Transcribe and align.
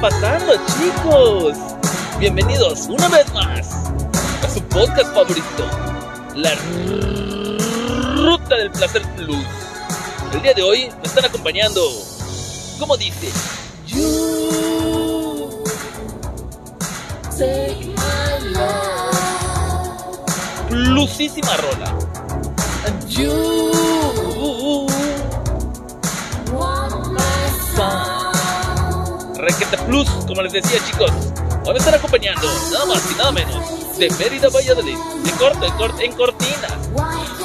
pasando, 0.00 0.52
chicos? 0.78 1.56
Bienvenidos 2.20 2.86
una 2.88 3.08
vez 3.08 3.32
más 3.32 3.90
a 4.44 4.48
su 4.48 4.62
podcast 4.62 5.12
favorito, 5.12 5.68
La 6.36 6.54
Ruta 8.14 8.56
del 8.56 8.70
Placer 8.70 9.02
Plus. 9.16 9.44
El 10.32 10.42
día 10.42 10.54
de 10.54 10.62
hoy 10.62 10.88
me 10.98 11.02
están 11.02 11.24
acompañando, 11.24 11.80
como 12.78 12.96
dice, 12.96 13.30
You 13.86 15.64
take. 17.36 17.88
Plusísima 20.68 21.56
rola. 21.56 21.98
You 23.08 24.57
Requete 29.48 29.78
Plus, 29.78 30.06
como 30.26 30.42
les 30.42 30.52
decía 30.52 30.78
chicos. 30.84 31.10
Hoy 31.64 31.72
me 31.72 31.78
están 31.78 31.94
acompañando, 31.94 32.46
nada 32.70 32.84
más 32.84 33.02
y 33.10 33.14
nada 33.14 33.32
menos, 33.32 33.98
de 33.98 34.10
Mérida 34.10 34.50
Valladolid. 34.50 34.98
En 35.24 35.36
corto, 35.38 35.64
en, 35.64 35.72
corto, 35.72 36.00
en 36.02 36.12
cortinas. 36.12 36.72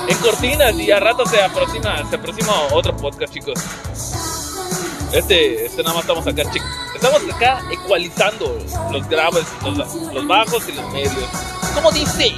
En 0.09 0.17
cortinas 0.17 0.73
y 0.76 0.91
a 0.91 0.99
rato 0.99 1.26
se 1.26 1.41
aproxima, 1.41 2.03
se 2.09 2.17
aproxima 2.17 2.52
otro 2.73 2.95
podcast, 2.98 3.34
chicos. 3.34 3.53
Este, 5.13 5.66
este 5.66 5.81
nada 5.81 5.95
más 5.95 6.03
estamos 6.03 6.27
acá, 6.27 6.43
chicos. 6.52 6.67
Estamos 6.93 7.21
acá 7.34 7.62
ecualizando 7.71 8.59
los 8.91 9.07
graves, 9.07 9.45
los, 9.63 9.95
los 10.13 10.27
bajos 10.27 10.67
y 10.67 10.73
los 10.73 10.91
medios. 10.91 11.29
Como 11.73 11.90
dice, 11.91 12.34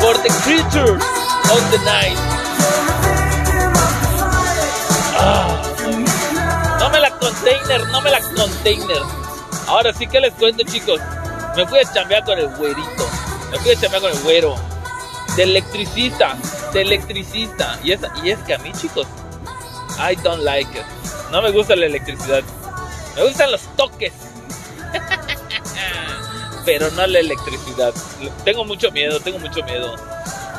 For 0.00 0.14
the 0.14 0.30
creatures 0.42 1.04
of 1.52 1.70
the 1.70 1.78
night. 1.84 2.37
No 6.78 6.90
me 6.90 7.00
la 7.00 7.10
container, 7.18 7.86
no 7.88 8.00
me 8.00 8.10
la 8.10 8.20
container. 8.20 9.02
Ahora 9.66 9.92
sí 9.92 10.06
que 10.06 10.20
les 10.20 10.32
cuento, 10.34 10.62
chicos. 10.64 11.00
Me 11.56 11.66
fui 11.66 11.78
a 11.80 11.92
chambear 11.92 12.24
con 12.24 12.38
el 12.38 12.48
güerito. 12.56 13.08
Me 13.50 13.58
fui 13.58 13.72
a 13.72 13.80
chambear 13.80 14.02
con 14.02 14.12
el 14.12 14.18
güero. 14.20 14.54
De 15.36 15.42
electricista. 15.42 16.36
De 16.72 16.82
electricista. 16.82 17.78
Y 17.82 17.92
es, 17.92 18.00
y 18.22 18.30
es 18.30 18.38
que 18.40 18.54
a 18.54 18.58
mí, 18.58 18.72
chicos, 18.72 19.06
I 19.98 20.14
don't 20.16 20.42
like 20.44 20.70
it. 20.78 20.84
No 21.30 21.42
me 21.42 21.50
gusta 21.50 21.74
la 21.76 21.86
electricidad. 21.86 22.42
Me 23.16 23.24
gustan 23.24 23.50
los 23.50 23.62
toques. 23.76 24.12
Pero 26.64 26.90
no 26.92 27.06
la 27.06 27.18
electricidad. 27.18 27.92
Tengo 28.44 28.64
mucho 28.64 28.90
miedo, 28.92 29.18
tengo 29.20 29.38
mucho 29.38 29.62
miedo. 29.64 29.94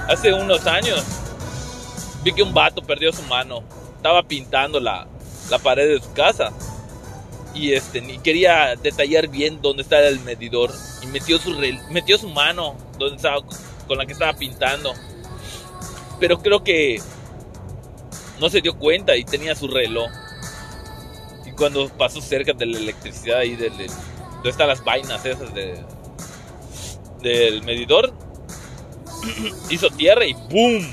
Hace 0.07 0.33
unos 0.33 0.65
años 0.67 1.03
vi 2.23 2.33
que 2.33 2.43
un 2.43 2.53
vato 2.53 2.81
perdió 2.81 3.13
su 3.13 3.21
mano. 3.23 3.63
Estaba 3.99 4.23
pintando 4.23 4.79
la, 4.79 5.07
la 5.49 5.59
pared 5.59 5.85
de 5.89 6.01
su 6.01 6.13
casa. 6.13 6.53
Y 7.53 7.73
este, 7.73 7.99
ni 7.99 8.17
quería 8.19 8.77
detallar 8.81 9.27
bien 9.27 9.61
dónde 9.61 9.83
estaba 9.83 10.03
el 10.03 10.21
medidor. 10.21 10.71
Y 11.03 11.07
metió 11.07 11.37
su, 11.37 11.53
metió 11.91 12.17
su 12.17 12.29
mano 12.29 12.77
donde 12.97 13.17
estaba, 13.17 13.41
con 13.85 13.97
la 13.97 14.05
que 14.05 14.13
estaba 14.13 14.31
pintando. 14.31 14.93
Pero 16.17 16.39
creo 16.39 16.63
que 16.63 17.01
no 18.39 18.49
se 18.49 18.61
dio 18.61 18.77
cuenta 18.77 19.17
y 19.17 19.25
tenía 19.25 19.53
su 19.53 19.67
reloj. 19.67 20.09
Y 21.45 21.51
cuando 21.51 21.89
pasó 21.89 22.21
cerca 22.21 22.53
de 22.53 22.67
la 22.67 22.77
electricidad 22.77 23.41
y 23.41 23.57
del 23.57 23.73
donde 23.73 24.51
están 24.51 24.69
las 24.69 24.81
vainas 24.81 25.25
esas 25.25 25.53
de, 25.53 25.77
del 27.21 27.63
medidor, 27.63 28.13
hizo 29.69 29.89
tierra 29.89 30.25
y 30.25 30.31
¡boom! 30.31 30.89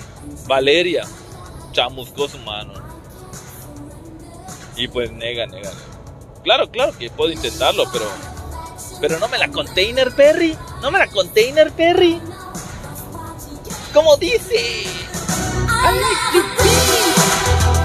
Valeria 0.49 1.05
chamuscó 1.71 2.27
su 2.28 2.39
mano. 2.39 2.86
Y 4.77 4.89
pues 4.89 5.11
nega, 5.11 5.47
nega. 5.47 5.71
Claro, 6.45 6.71
claro 6.71 6.97
que 6.97 7.11
puedo 7.11 7.33
intentarlo, 7.33 7.85
pero. 7.93 8.05
Pero 9.01 9.19
no 9.19 9.29
me 9.29 9.39
la 9.39 9.49
container, 9.49 10.15
Perry. 10.15 10.57
No 10.83 10.91
me 10.91 10.99
la 10.99 11.07
container, 11.09 11.73
Perry. 11.73 12.21
Como 13.93 14.17
dice. 14.17 14.85
I 15.69 15.93
like 15.93 16.25
to 16.33 16.43
be 16.63 16.71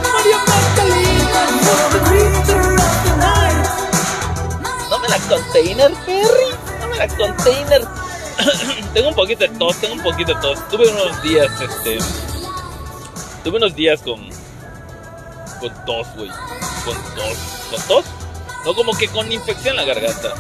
Mario 0.04 0.38
Magdalena. 0.48 1.42
No 4.90 5.00
me 5.00 5.08
la 5.08 5.18
container, 5.30 5.92
Perry. 6.06 6.50
No 6.82 6.88
me 6.88 6.98
la 6.98 7.08
container. 7.08 7.88
tengo 8.94 9.10
un 9.10 9.16
poquito 9.16 9.48
de 9.48 9.50
tos, 9.58 9.78
tengo 9.78 9.94
un 9.96 10.04
poquito 10.04 10.34
de 10.34 10.42
tos. 10.42 10.70
Tuve 10.70 10.90
unos 10.90 11.22
días, 11.24 11.50
este. 11.62 12.00
Tuve 13.44 13.58
unos 13.58 13.76
días 13.76 14.02
con. 14.02 14.41
Con 15.62 15.86
tos, 15.86 16.08
güey. 16.16 16.30
Con 16.84 16.96
tos. 17.16 17.38
¿Con 17.70 17.82
tos? 17.88 18.06
No, 18.66 18.74
como 18.74 18.94
que 18.94 19.08
con 19.08 19.32
infección 19.32 19.78
en 19.80 19.86
la 19.86 19.94
garganta. 19.94 20.34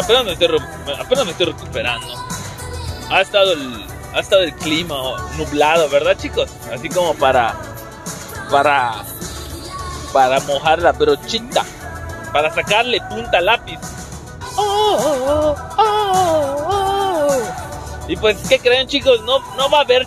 Apenas 0.00 0.24
me 0.24 0.32
estoy, 1.32 1.46
recuperando. 1.46 2.06
Ha 3.10 3.20
estado 3.20 3.52
el. 3.52 3.86
Ha 4.14 4.20
estado 4.20 4.42
el 4.42 4.54
clima 4.54 4.94
nublado, 5.36 5.88
¿verdad, 5.88 6.16
chicos? 6.16 6.48
Así 6.72 6.88
como 6.88 7.14
para. 7.14 7.56
Para. 8.48 9.04
Para 10.12 10.38
mojar 10.40 10.80
la 10.80 10.92
brochita. 10.92 11.64
Para 12.32 12.54
sacarle 12.54 13.00
punta 13.08 13.40
lápiz. 13.40 13.78
Oh, 14.56 15.54
oh, 15.76 15.76
oh, 15.78 16.48
y 18.08 18.16
pues, 18.16 18.38
¿qué 18.48 18.58
creen, 18.58 18.86
chicos? 18.86 19.20
No, 19.22 19.40
no 19.56 19.68
va 19.68 19.78
a 19.78 19.82
haber. 19.82 20.06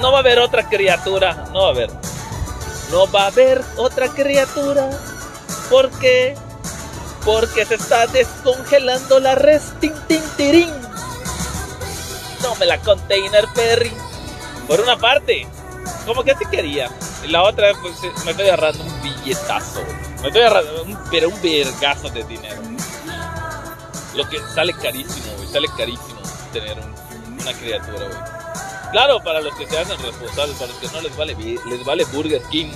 no 0.00 0.10
va 0.10 0.18
a 0.18 0.20
haber 0.20 0.38
otra 0.38 0.68
criatura. 0.68 1.46
No 1.52 1.62
va 1.62 1.66
a 1.68 1.70
haber. 1.70 2.05
No 2.90 3.10
va 3.10 3.24
a 3.24 3.26
haber 3.26 3.62
otra 3.76 4.08
criatura. 4.08 4.90
¿Por 5.70 5.90
qué? 5.98 6.36
Porque 7.24 7.64
se 7.64 7.74
está 7.74 8.06
descongelando 8.06 9.18
la 9.18 9.34
res. 9.34 9.72
Tin, 9.80 9.92
tirín. 10.36 10.70
No 12.42 12.54
me 12.56 12.66
la 12.66 12.78
container, 12.78 13.46
Perry. 13.54 13.92
Por 14.68 14.80
una 14.80 14.96
parte, 14.96 15.46
como 16.06 16.22
que 16.22 16.32
así 16.32 16.44
quería. 16.46 16.88
Y 17.24 17.28
la 17.28 17.42
otra, 17.42 17.72
pues 17.80 17.94
me 18.24 18.30
estoy 18.30 18.46
agarrando 18.46 18.84
un 18.84 19.02
billetazo. 19.02 19.82
Me 20.22 20.28
estoy 20.28 20.42
agarrando, 20.42 20.82
un, 20.84 20.98
pero 21.10 21.28
un 21.28 21.42
vergazo 21.42 22.08
de 22.10 22.22
dinero. 22.24 22.62
Lo 24.14 24.28
que 24.28 24.38
sale 24.54 24.72
carísimo, 24.74 25.32
güey. 25.36 25.48
Sale 25.48 25.68
carísimo 25.76 26.20
tener 26.52 26.78
un, 26.78 27.40
una 27.40 27.52
criatura, 27.52 28.06
güey. 28.06 28.35
Claro, 28.92 29.20
para 29.22 29.40
los 29.40 29.54
que 29.56 29.66
se 29.66 29.78
hacen 29.78 29.98
responsables, 29.98 30.56
para 30.56 30.68
los 30.68 30.78
que 30.78 30.86
no 30.88 31.00
les 31.02 31.16
vale, 31.16 31.36
les 31.68 31.84
vale 31.84 32.04
Burger 32.12 32.40
King. 32.50 32.70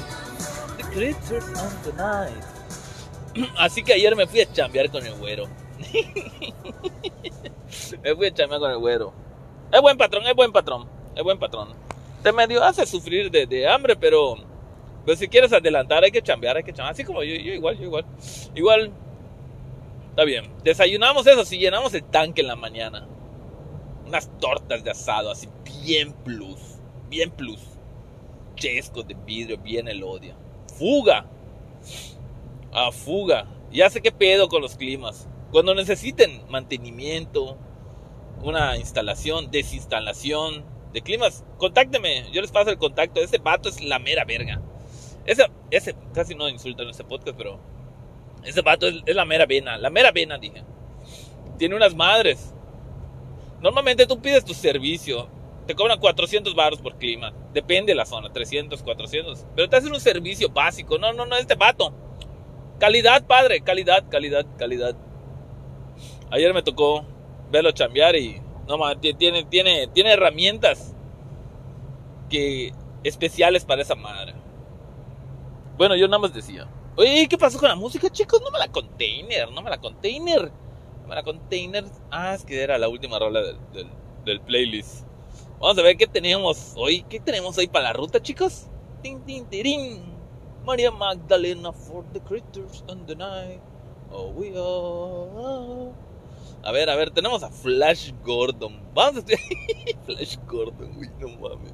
The 0.77 0.85
creatures 0.85 1.45
on 1.61 1.71
the 1.85 1.93
night. 1.97 2.45
Así 3.59 3.83
que 3.83 3.95
ayer 3.95 4.15
me 4.17 4.27
fui 4.27 4.41
a 4.41 4.53
chambear 4.53 4.91
con 4.91 5.07
el 5.07 5.15
güero. 5.15 5.49
me 8.03 8.15
fui 8.15 8.27
a 8.27 8.35
chambear 8.35 8.61
con 8.61 8.71
el 8.71 8.79
güero. 8.79 9.13
Es 9.73 9.81
buen 9.81 9.97
patrón, 9.97 10.27
es 10.27 10.35
buen 10.35 10.53
patrón, 10.53 10.89
es 11.15 11.23
buen 11.23 11.39
patrón. 11.39 11.69
Te 12.23 12.33
medio 12.33 12.63
hace 12.63 12.85
sufrir 12.87 13.31
de, 13.31 13.47
de 13.47 13.69
hambre, 13.69 13.97
pero 13.97 14.37
pues 15.05 15.19
si 15.19 15.29
quieres 15.29 15.53
adelantar 15.53 16.05
hay 16.05 16.11
que 16.11 16.23
chambear, 16.23 16.57
hay 16.57 16.65
que 16.65 16.73
chambear. 16.73 16.93
Así 16.93 17.05
como 17.05 17.23
yo, 17.23 17.35
yo 17.35 17.53
igual, 17.53 17.79
yo 17.79 17.85
igual. 17.85 18.05
Igual, 18.55 18.93
está 20.11 20.25
bien. 20.25 20.51
Desayunamos 20.65 21.27
eso, 21.27 21.45
si 21.45 21.59
llenamos 21.59 21.95
el 21.95 22.05
tanque 22.05 22.43
en 22.43 22.49
la 22.49 22.57
mañana. 22.57 23.07
Unas 24.11 24.29
tortas 24.41 24.83
de 24.83 24.91
asado, 24.91 25.31
así 25.31 25.49
bien 25.85 26.13
plus, 26.25 26.59
bien 27.09 27.31
plus. 27.31 27.61
Chesco 28.57 29.05
de 29.05 29.15
vidrio, 29.15 29.57
bien 29.57 29.87
el 29.87 30.03
odio. 30.03 30.35
Fuga. 30.77 31.27
A 32.73 32.91
fuga. 32.91 33.47
Ya 33.71 33.89
sé 33.89 34.03
qué 34.03 34.11
pedo 34.11 34.49
con 34.49 34.63
los 34.63 34.75
climas. 34.75 35.29
Cuando 35.53 35.77
necesiten 35.77 36.43
mantenimiento, 36.49 37.57
una 38.43 38.77
instalación, 38.79 39.53
desinstalación 39.53 40.65
de 40.93 41.03
climas, 41.03 41.45
contácteme, 41.59 42.33
yo 42.33 42.41
les 42.41 42.51
paso 42.51 42.71
el 42.71 42.79
contacto. 42.79 43.21
Ese 43.21 43.39
vato 43.39 43.69
es 43.69 43.81
la 43.81 44.01
mera 44.01 44.25
verga. 44.25 44.61
Ese, 45.25 45.49
ese 45.71 45.95
casi 46.13 46.35
no 46.35 46.49
insulta 46.49 46.83
en 46.83 46.89
este 46.89 47.05
podcast, 47.05 47.39
pero 47.39 47.61
ese 48.43 48.61
vato 48.63 48.89
es, 48.89 49.05
es, 49.07 49.15
la 49.15 49.25
mera 49.25 49.47
vena, 49.47 49.79
la 49.79 49.89
mera 49.89 50.11
vena, 50.11 50.37
dije. 50.37 50.65
Tiene 51.59 51.77
unas 51.77 51.95
madres. 51.95 52.53
Normalmente 53.61 54.07
tú 54.07 54.21
pides 54.21 54.45
tu 54.45 54.55
servicio, 54.55 55.29
te 55.67 55.75
cobran 55.75 55.99
400 55.99 56.55
baros 56.55 56.81
por 56.81 56.97
clima, 56.97 57.33
depende 57.53 57.93
de 57.93 57.97
la 57.97 58.07
zona, 58.07 58.33
300, 58.33 58.83
400, 58.83 59.47
pero 59.55 59.69
te 59.69 59.77
hacen 59.77 59.93
un 59.93 60.01
servicio 60.01 60.49
básico. 60.49 60.99
No, 60.99 61.13
no, 61.13 61.27
no, 61.27 61.37
este 61.37 61.55
vato. 61.55 61.93
Calidad, 62.79 63.27
padre, 63.27 63.61
calidad, 63.61 64.05
calidad, 64.09 64.47
calidad. 64.57 64.97
Ayer 66.31 66.55
me 66.55 66.63
tocó 66.63 67.05
verlo 67.51 67.73
chambear 67.73 68.17
y 68.17 68.41
no 68.67 68.79
tiene, 69.01 69.45
tiene, 69.45 69.89
tiene 69.89 70.13
herramientas 70.13 70.95
que 72.31 72.73
especiales 73.03 73.65
para 73.65 73.83
esa 73.83 73.95
madre. 73.95 74.35
Bueno, 75.77 75.97
yo 75.97 76.07
nada 76.07 76.21
más 76.21 76.33
decía, 76.33 76.69
oye, 76.97 77.27
¿qué 77.29 77.37
pasó 77.37 77.59
con 77.59 77.69
la 77.69 77.75
música, 77.75 78.09
chicos? 78.11 78.41
No 78.43 78.51
me 78.51 78.59
la 78.59 78.69
container, 78.69 79.51
no 79.51 79.61
me 79.61 79.71
la 79.71 79.79
container, 79.79 80.51
no 81.11 81.17
me 81.17 81.17
la 81.17 81.23
container. 81.23 81.85
Ah, 82.11 82.35
es 82.35 82.45
que 82.45 82.63
era 82.63 82.79
la 82.79 82.89
última 82.89 83.19
rola 83.19 83.43
del, 83.43 83.59
del, 83.73 83.89
del 84.25 84.41
playlist. 84.41 85.05
Vamos 85.59 85.79
a 85.79 85.83
ver 85.83 85.97
qué 85.97 86.07
tenemos 86.07 86.75
hoy, 86.77 87.03
qué 87.09 87.21
tenemos 87.21 87.59
hoy 87.59 87.67
para 87.67 87.87
la 87.87 87.93
ruta, 87.93 88.23
chicos. 88.23 88.67
tin, 89.03 89.21
tin, 89.25 89.45
tirín. 89.47 90.19
María 90.65 90.91
Magdalena 90.91 91.73
for 91.73 92.05
the 92.13 92.21
critters 92.21 92.85
and 92.89 93.07
the 93.07 93.17
night. 93.17 93.61
Oh, 94.11 94.31
we 94.31 94.51
are. 94.51 95.93
A 96.63 96.73
ver, 96.73 96.91
a 96.91 96.97
ver, 96.97 97.11
tenemos 97.11 97.43
a 97.43 97.51
Flash 97.51 98.13
Gordon. 98.25 98.81
Vamos 98.95 99.25
a 99.25 100.05
Flash 100.07 100.37
Gordon, 100.47 100.97
uy, 100.99 101.11
no 101.19 101.29
mames. 101.29 101.73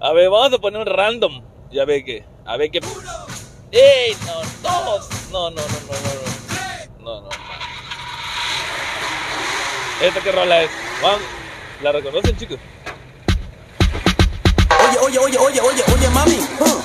A 0.00 0.12
ver, 0.12 0.30
vamos 0.30 0.52
a 0.52 0.58
poner 0.58 0.80
un 0.80 0.86
random. 0.86 1.42
Ya 1.70 1.84
ve 1.84 2.04
que. 2.04 2.24
A 2.44 2.56
ver 2.56 2.70
qué. 2.70 2.80
¡Ey! 3.72 4.14
No, 4.26 4.40
dos. 4.62 5.08
No, 5.32 5.50
no, 5.50 5.56
no, 5.56 5.60
no, 5.60 7.04
no. 7.04 7.04
No, 7.04 7.20
no. 7.20 7.28
no. 7.28 7.63
¿Esta 10.02 10.20
qué 10.20 10.32
rola 10.32 10.62
es? 10.62 10.70
Vamos. 11.02 11.20
¿La 11.82 11.92
reconocen, 11.92 12.36
chicos? 12.36 12.58
Oye, 14.88 15.18
oye, 15.18 15.18
oye, 15.18 15.38
oye, 15.38 15.60
oye, 15.60 15.84
oye, 15.94 16.08
mami. 16.10 16.38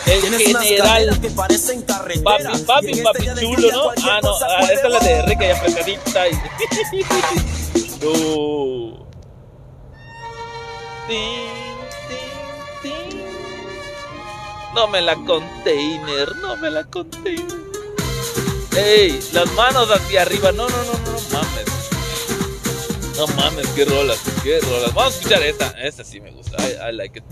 El 0.05 0.21
Tienes 0.21 0.41
general. 0.41 1.19
que 1.21 1.29
parecen. 1.31 1.83
Papi, 1.83 2.19
papi, 2.19 2.91
en 2.99 3.03
papi 3.03 3.25
chulo, 3.39 3.71
¿no? 3.71 3.89
Ah, 4.03 4.19
no, 4.23 4.31
ah, 4.41 4.67
esta 4.71 4.87
es 4.87 4.93
la 4.93 4.99
de. 4.99 5.19
Enrique 5.19 5.47
y 5.47 5.51
apretadita. 5.51 6.27
y- 6.27 6.39
No. 8.01 9.07
No 14.75 14.87
me 14.87 15.01
la 15.01 15.15
container, 15.15 16.35
no 16.37 16.55
me 16.57 16.69
la 16.69 16.83
container. 16.85 17.57
Ey, 18.77 19.19
las 19.33 19.51
manos 19.53 19.89
hacia 19.91 20.21
arriba. 20.21 20.51
No, 20.51 20.69
no, 20.69 20.77
no. 20.83 20.98
No 23.19 23.27
mames, 23.35 23.67
qué 23.75 23.83
rolas, 23.83 24.17
qué 24.43 24.61
rolas. 24.61 24.93
Vamos 24.93 25.13
a 25.13 25.17
escuchar 25.17 25.43
esta. 25.43 25.71
Esta 25.71 26.05
sí 26.05 26.21
me 26.21 26.31
gusta. 26.31 26.55
I, 26.63 26.89
I 26.89 26.95
like 26.95 27.19
it. 27.19 27.25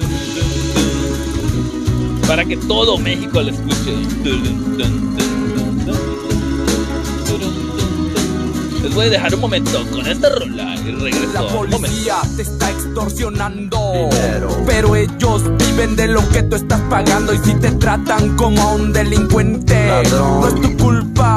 Para 2.27 2.43
que 2.43 2.57
todo 2.57 2.97
México 2.97 3.39
la 3.39 3.51
escuche. 3.51 3.93
Les 8.83 8.93
voy 8.93 9.05
a 9.05 9.09
dejar 9.09 9.33
un 9.35 9.39
momento 9.39 9.85
con 9.89 10.05
esta 10.05 10.27
rola 10.27 10.75
y 10.75 10.91
regreso. 10.91 11.31
La 11.31 11.47
policía 11.47 12.15
te 12.35 12.41
está 12.41 12.69
extorsionando. 12.69 14.09
Pero 14.65 14.93
ellos 14.93 15.43
viven 15.57 15.95
de 15.95 16.09
lo 16.09 16.27
que 16.31 16.43
tú 16.43 16.57
estás 16.57 16.81
pagando. 16.89 17.33
Y 17.33 17.37
si 17.37 17.53
te 17.55 17.71
tratan 17.71 18.35
como 18.35 18.61
a 18.61 18.73
un 18.73 18.91
delincuente, 18.91 20.03
no 20.11 20.49
es 20.49 20.55
tu 20.55 20.75
culpa. 20.75 21.36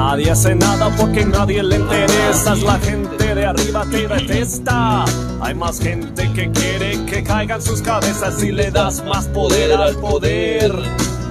Nadie 0.00 0.30
hace 0.30 0.54
nada 0.54 0.88
porque 0.96 1.26
nadie 1.26 1.62
le 1.62 1.76
interesa. 1.76 2.54
La 2.56 2.78
gente 2.78 3.34
de 3.34 3.44
arriba 3.44 3.84
te 3.90 4.08
detesta. 4.08 5.04
Hay 5.42 5.54
más 5.54 5.78
gente 5.78 6.32
que 6.32 6.50
quiere 6.50 7.04
que 7.04 7.22
caigan 7.22 7.60
sus 7.60 7.82
cabezas 7.82 8.40
si 8.40 8.50
le 8.50 8.70
das 8.70 9.04
más 9.04 9.28
poder 9.28 9.72
al 9.74 9.94
poder. 9.96 10.72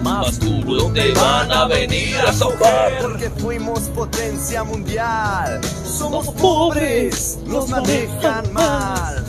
Más 0.02 0.40
duro 0.40 0.92
te 0.94 1.12
van 1.14 1.52
a 1.52 1.66
venir 1.66 2.16
a 2.18 2.32
sobar. 2.32 3.00
Porque 3.02 3.30
fuimos 3.30 3.82
potencia 3.90 4.64
mundial. 4.64 5.60
Somos 5.64 6.28
pobres, 6.36 7.38
nos 7.46 7.68
manejan 7.70 8.52
mal. 8.54 9.26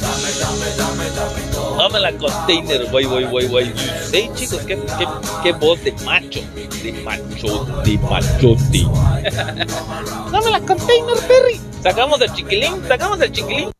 Dame 1.76 2.00
la 2.00 2.12
container, 2.12 2.86
güey, 2.90 3.04
güey, 3.04 3.24
güey, 3.24 3.48
güey. 3.48 3.72
Hey 4.12 4.30
chicos, 4.34 4.60
qué, 4.66 4.76
qué, 4.98 5.06
qué 5.42 5.52
voz 5.52 5.82
de 5.82 5.92
macho. 6.04 6.40
De 6.82 6.92
macho, 7.04 7.66
de 7.84 7.98
machote. 7.98 8.86
Dame 10.32 10.50
la 10.50 10.60
container, 10.60 11.16
Perry. 11.26 11.60
Sacamos 11.82 12.20
el 12.20 12.32
chiquilín, 12.32 12.82
sacamos 12.86 13.20
el 13.20 13.32
chiquilín. 13.32 13.70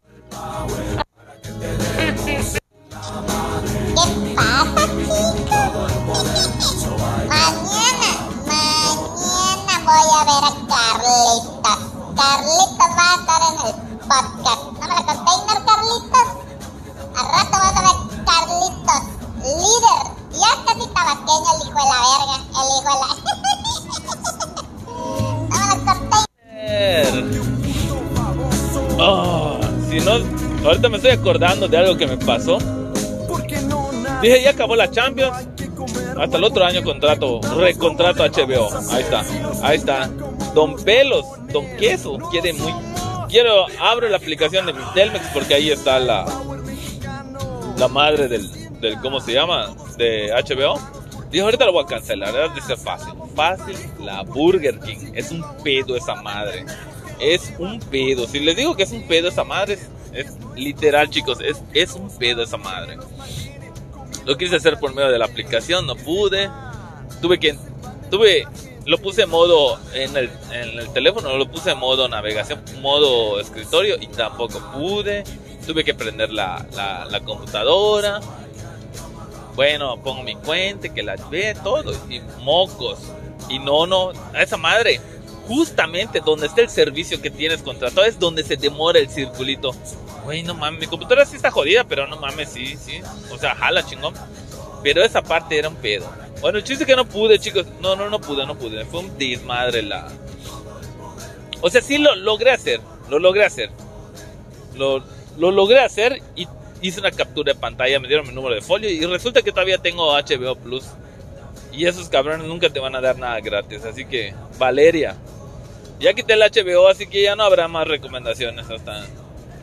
Voy 10.01 10.17
a 10.17 10.25
ver 10.25 10.45
a 10.45 10.53
Carlitos. 10.69 11.81
Carlitos 12.17 12.91
va 12.97 13.07
a 13.07 13.15
estar 13.17 13.41
en 13.49 13.55
el 13.67 13.73
podcast. 14.01 14.63
¿No 14.65 14.73
me 14.81 14.87
la 14.89 15.03
container, 15.05 15.59
Carlitos? 15.67 16.29
Al 17.17 17.27
rato 17.27 17.53
vas 17.53 17.77
a 17.77 17.81
ver 17.81 17.97
Carlitos, 18.25 19.03
líder. 19.45 20.03
Ya 20.33 20.51
casi 20.65 20.85
tabasqueño 20.89 21.51
el 21.55 21.61
hijo 21.67 21.79
de 21.79 21.87
la 21.91 21.99
verga. 22.09 22.37
El 22.59 22.67
hijo 22.77 22.91
de 22.91 22.99
la... 23.01 23.09
¿No 25.49 25.55
me 25.59 25.67
la 25.67 25.77
container? 25.85 27.15
Ah, 29.03 29.59
si 29.89 29.97
no, 30.01 30.13
ahorita 30.67 30.89
me 30.89 30.97
estoy 30.97 31.13
acordando 31.13 31.69
de 31.69 31.79
algo 31.79 31.97
que 31.97 32.07
me 32.07 32.17
pasó. 32.19 32.59
Dije, 34.21 34.43
ya 34.43 34.51
acabó 34.51 34.77
la 34.77 34.91
Champions. 34.91 35.35
Hasta 36.21 36.37
el 36.37 36.45
otro 36.45 36.67
año 36.67 36.83
contrato, 36.83 37.41
recontrato 37.57 38.23
HBO. 38.23 38.69
Ahí 38.91 39.03
está, 39.03 39.25
ahí 39.63 39.79
está. 39.79 40.07
Don 40.55 40.77
Pelos, 40.85 41.25
Don 41.51 41.65
Queso, 41.79 42.19
quiere 42.31 42.53
muy. 42.53 42.75
Quiero, 43.31 43.65
abro 43.81 44.07
la 44.07 44.19
aplicación 44.19 44.67
de 44.67 44.75
mi 44.75 44.83
Telmex 44.93 45.25
porque 45.33 45.55
ahí 45.55 45.71
está 45.71 45.99
la. 45.99 46.27
La 47.79 47.89
madre 47.89 48.29
del, 48.29 48.51
del 48.81 49.01
¿cómo 49.01 49.21
se 49.21 49.33
llama? 49.33 49.75
De 49.97 50.31
HBO. 50.31 50.79
Dijo, 51.31 51.47
ahorita 51.47 51.65
lo 51.65 51.73
voy 51.73 51.85
a 51.85 51.87
cancelar, 51.87 52.55
de 52.55 52.61
ser 52.61 52.77
fácil. 52.77 53.15
Fácil, 53.35 53.77
la 54.01 54.23
Burger 54.23 54.79
King. 54.79 55.13
Es 55.15 55.31
un 55.31 55.43
pedo 55.65 55.97
esa 55.97 56.17
madre. 56.17 56.67
Es 57.19 57.51
un 57.59 57.81
pedo. 57.81 58.27
Si 58.27 58.41
les 58.41 58.57
digo 58.57 58.77
que 58.77 58.83
es 58.83 58.93
un 58.93 59.09
pedo 59.09 59.29
esa 59.29 59.45
madre, 59.45 59.75
es, 59.75 59.89
es 60.13 60.37
literal, 60.55 61.09
chicos. 61.09 61.39
Es, 61.41 61.63
es 61.73 61.95
un 61.95 62.11
pedo 62.19 62.43
esa 62.43 62.59
madre. 62.59 62.99
Lo 64.31 64.37
quise 64.37 64.55
hacer 64.55 64.79
por 64.79 64.95
medio 64.95 65.11
de 65.11 65.19
la 65.19 65.25
aplicación, 65.25 65.89
no 65.89 65.97
pude. 65.97 66.49
Tuve 67.21 67.41
que. 67.41 67.59
Tuve. 68.13 68.47
Lo 68.87 68.99
puse 68.99 69.27
modo 69.27 69.77
en 69.93 70.17
el, 70.17 70.31
en 70.53 70.79
el 70.79 70.93
teléfono, 70.93 71.37
lo 71.37 71.51
puse 71.51 71.75
modo 71.75 72.09
navegación, 72.09 72.63
modo 72.81 73.41
escritorio 73.41 73.97
y 74.01 74.07
tampoco 74.07 74.61
pude. 74.73 75.25
Tuve 75.67 75.83
que 75.83 75.95
prender 75.95 76.31
la, 76.31 76.65
la, 76.77 77.07
la 77.07 77.21
computadora. 77.23 78.21
Bueno, 79.57 80.01
pongo 80.01 80.23
mi 80.23 80.37
cuenta, 80.37 80.89
que 80.91 81.03
la 81.03 81.17
ve 81.29 81.57
todo. 81.65 81.93
Y 82.09 82.21
mocos. 82.39 83.01
Y 83.49 83.59
no, 83.59 83.85
no. 83.89 84.13
A 84.33 84.43
esa 84.45 84.57
madre. 84.57 85.01
Justamente 85.51 86.21
donde 86.21 86.47
está 86.47 86.61
el 86.61 86.71
servicio 86.71 87.21
que 87.21 87.29
tienes 87.29 87.61
contratado 87.61 88.07
es 88.07 88.21
donde 88.21 88.45
se 88.45 88.57
demora 88.57 89.01
el 89.01 89.11
circulito. 89.11 89.75
Güey, 90.23 90.45
no 90.45 90.55
mames, 90.55 90.79
mi 90.79 90.87
computadora 90.87 91.27
sí 91.27 91.35
está 91.35 91.51
jodida, 91.51 91.83
pero 91.83 92.07
no 92.07 92.19
mames, 92.19 92.51
sí, 92.51 92.77
sí. 92.77 93.01
O 93.33 93.37
sea, 93.37 93.57
jala 93.57 93.85
chingón. 93.85 94.15
Pero 94.85 95.03
esa 95.03 95.23
parte 95.23 95.59
era 95.59 95.69
un 95.69 95.75
pedo. 95.75 96.09
Bueno, 96.41 96.59
el 96.59 96.63
chiste 96.63 96.87
que 96.87 96.95
no 96.95 97.05
pude, 97.05 97.41
chicos. 97.41 97.67
No, 97.81 97.97
no, 97.97 98.09
no 98.09 98.21
pude, 98.21 98.47
no 98.47 98.57
pude. 98.57 98.85
Fue 98.85 99.01
un 99.01 99.19
desmadre 99.19 99.83
la. 99.83 100.07
O 101.61 101.69
sea, 101.69 101.83
sí 101.83 101.99
lo 101.99 102.15
logré 102.15 102.53
hacer. 102.53 102.81
Lo 103.09 103.19
logré 103.19 103.45
hacer. 103.45 103.71
Lo, 104.77 105.03
lo 105.37 105.51
logré 105.51 105.81
hacer 105.81 106.23
y 106.37 106.47
hice 106.81 107.01
una 107.01 107.11
captura 107.11 107.55
de 107.55 107.59
pantalla. 107.59 107.99
Me 107.99 108.07
dieron 108.07 108.29
mi 108.29 108.33
número 108.33 108.55
de 108.55 108.63
folio 108.63 108.89
y 108.89 109.05
resulta 109.05 109.43
que 109.43 109.51
todavía 109.51 109.79
tengo 109.79 110.13
HBO 110.13 110.55
Plus. 110.55 110.85
Y 111.73 111.87
esos 111.87 112.09
cabrones 112.09 112.47
nunca 112.47 112.71
te 112.71 112.79
van 112.79 112.95
a 112.95 113.01
dar 113.01 113.19
nada 113.19 113.41
gratis. 113.41 113.85
Así 113.85 114.05
que, 114.05 114.33
Valeria. 114.57 115.17
Ya 116.01 116.15
quité 116.15 116.33
el 116.33 116.41
HBO, 116.41 116.89
así 116.89 117.07
que 117.07 117.23
ya 117.23 117.37
no 117.37 117.43
habrá 117.43 117.69
más 117.69 117.87
recomendaciones 117.87 118.71
hasta, 118.71 119.05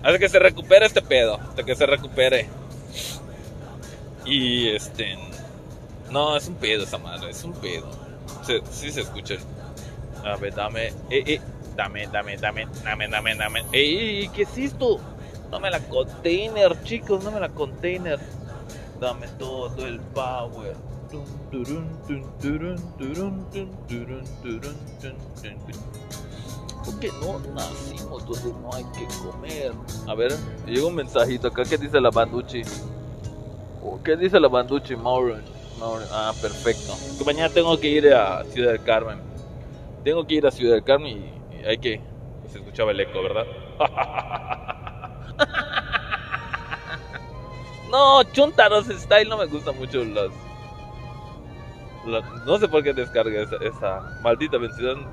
hasta 0.03 0.19
que 0.19 0.29
se 0.29 0.37
recupere 0.37 0.85
este 0.85 1.01
pedo. 1.01 1.35
Hasta 1.35 1.63
que 1.63 1.75
se 1.75 1.85
recupere. 1.87 2.47
Y 4.23 4.69
este. 4.69 5.17
No, 6.11 6.37
es 6.37 6.47
un 6.47 6.55
pedo 6.55 6.83
esa 6.83 6.99
madre, 6.99 7.31
es 7.31 7.43
un 7.43 7.53
pedo. 7.53 7.89
Sí 8.71 8.91
se 8.91 9.01
escucha. 9.01 9.35
A 10.23 10.35
ver, 10.35 10.53
dame. 10.53 10.87
Eh, 11.09 11.23
eh. 11.25 11.41
Dame, 11.75 12.07
dame, 12.07 12.37
dame, 12.37 12.67
dame, 12.83 13.07
dame, 13.07 13.35
dame. 13.35 13.63
Ey, 13.71 14.29
¿qué 14.29 14.43
es 14.43 14.57
esto? 14.57 14.99
Dame 15.51 15.69
la 15.69 15.79
container, 15.79 16.83
chicos, 16.83 17.23
dame 17.23 17.39
la 17.39 17.49
container. 17.49 18.19
Dame 18.99 19.27
todo 19.39 19.85
el 19.85 19.99
power. 19.99 20.75
Turun, 21.51 21.87
turun, 22.99 23.45
No 27.21 27.39
nacimos 27.53 28.23
no 28.45 28.73
hay 28.73 28.85
que 28.85 29.05
comer. 29.21 29.73
A 30.07 30.15
ver, 30.15 30.31
llega 30.65 30.87
un 30.87 30.95
mensajito 30.95 31.49
acá 31.49 31.63
que 31.63 31.77
dice 31.77 31.99
la 31.99 32.09
banduchi. 32.09 32.61
¿Qué 34.03 34.15
dice 34.15 34.39
la 34.39 34.47
banduchi, 34.47 34.95
Mauron? 34.95 35.43
Ah, 36.11 36.33
perfecto. 36.41 36.93
Que 37.17 37.25
mañana 37.25 37.53
tengo 37.53 37.77
que 37.77 37.89
ir 37.89 38.13
a 38.13 38.45
Ciudad 38.45 38.71
del 38.71 38.83
Carmen. 38.83 39.19
Tengo 40.03 40.25
que 40.25 40.35
ir 40.35 40.47
a 40.47 40.51
Ciudad 40.51 40.75
del 40.75 40.83
Carmen 40.83 41.29
y, 41.51 41.65
hay 41.65 41.77
que... 41.77 41.99
Se 42.51 42.59
escuchaba 42.59 42.91
el 42.91 43.01
eco, 43.01 43.21
¿verdad? 43.21 43.45
no, 47.91 48.23
Chuntaros 48.31 48.87
Style 48.87 49.27
no 49.27 49.37
me 49.37 49.47
gusta 49.47 49.73
mucho 49.73 50.05
las... 50.05 50.29
no 52.45 52.57
sé 52.57 52.69
por 52.69 52.81
qué 52.81 52.93
descarga 52.93 53.41
esa, 53.41 53.57
esa 53.57 54.19
maldita 54.21 54.57
mención 54.57 55.05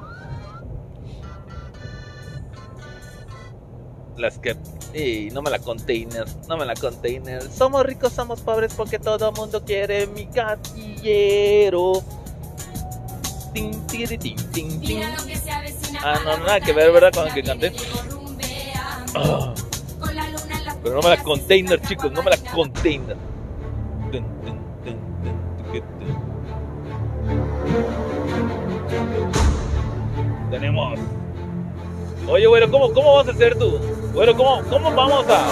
las 4.16 4.38
que 4.38 4.56
y 4.94 5.30
no 5.30 5.42
me 5.42 5.50
la 5.50 5.58
container, 5.58 6.24
no 6.48 6.56
me 6.56 6.64
la 6.64 6.74
container. 6.74 7.42
Somos 7.42 7.84
ricos, 7.84 8.12
somos 8.12 8.40
pobres 8.40 8.72
porque 8.74 8.98
todo 8.98 9.30
el 9.30 9.34
mundo 9.34 9.64
quiere 9.64 10.06
mi 10.06 10.26
gatillero. 10.26 12.02
Tin, 13.52 13.86
tiri, 13.86 14.18
tin, 14.18 14.36
tin, 14.52 14.80
tin. 14.80 15.02
Ah, 16.02 16.18
no, 16.24 16.38
nada 16.38 16.60
que 16.60 16.72
ver, 16.72 16.92
¿verdad? 16.92 17.12
Con 17.12 17.32
que 17.32 17.42
canté. 17.42 17.72
Oh. 19.16 19.54
Pero 20.82 20.96
no 20.96 21.02
me 21.02 21.08
la 21.08 21.22
container, 21.22 21.80
chicos, 21.80 22.12
no 22.12 22.22
me 22.22 22.30
la 22.30 22.36
container. 22.36 23.16
Tenemos. 30.50 30.98
Oye, 32.28 32.46
bueno, 32.46 32.70
¿cómo, 32.70 32.92
¿cómo 32.92 33.14
vas 33.16 33.28
a 33.28 33.32
hacer 33.32 33.58
tú? 33.58 33.93
Bueno, 34.14 34.36
¿cómo, 34.36 34.62
cómo 34.70 34.94
vamos 34.94 35.26
a. 35.28 35.44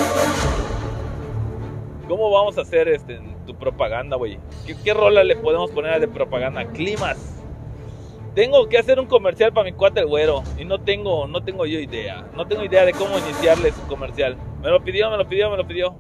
¿Cómo 2.07 2.31
vamos 2.31 2.57
a 2.59 2.61
hacer 2.61 2.87
este, 2.87 3.21
tu 3.45 3.57
propaganda, 3.57 4.17
güey? 4.17 4.39
¿Qué, 4.65 4.77
¿Qué, 4.85 4.95
rola 4.95 5.25
le 5.25 5.35
podemos 5.35 5.73
poner 5.73 6.01
de 6.01 6.07
propaganda? 6.07 6.65
Climas. 6.67 7.41
Tengo 8.37 8.69
que 8.69 8.79
hacer 8.79 9.01
un 9.01 9.07
comercial 9.07 9.53
para 9.53 9.65
mi 9.65 9.73
cuate 9.73 10.05
güero. 10.05 10.45
Y 10.59 10.65
no 10.65 10.81
tengo, 10.81 11.27
no 11.27 11.43
tengo 11.43 11.67
yo 11.67 11.81
idea. 11.81 12.25
No 12.37 12.47
tengo 12.47 12.65
idea 12.65 12.85
de 12.85 12.93
cómo 12.93 13.19
iniciarle 13.19 13.73
su 13.73 13.85
comercial. 13.89 14.37
Me 14.63 14.71
lo 14.71 14.83
pidió, 14.85 15.11
me 15.11 15.17
lo 15.17 15.29
pidió, 15.29 15.51
me 15.51 15.57
lo 15.57 15.67
pidió. 15.67 15.97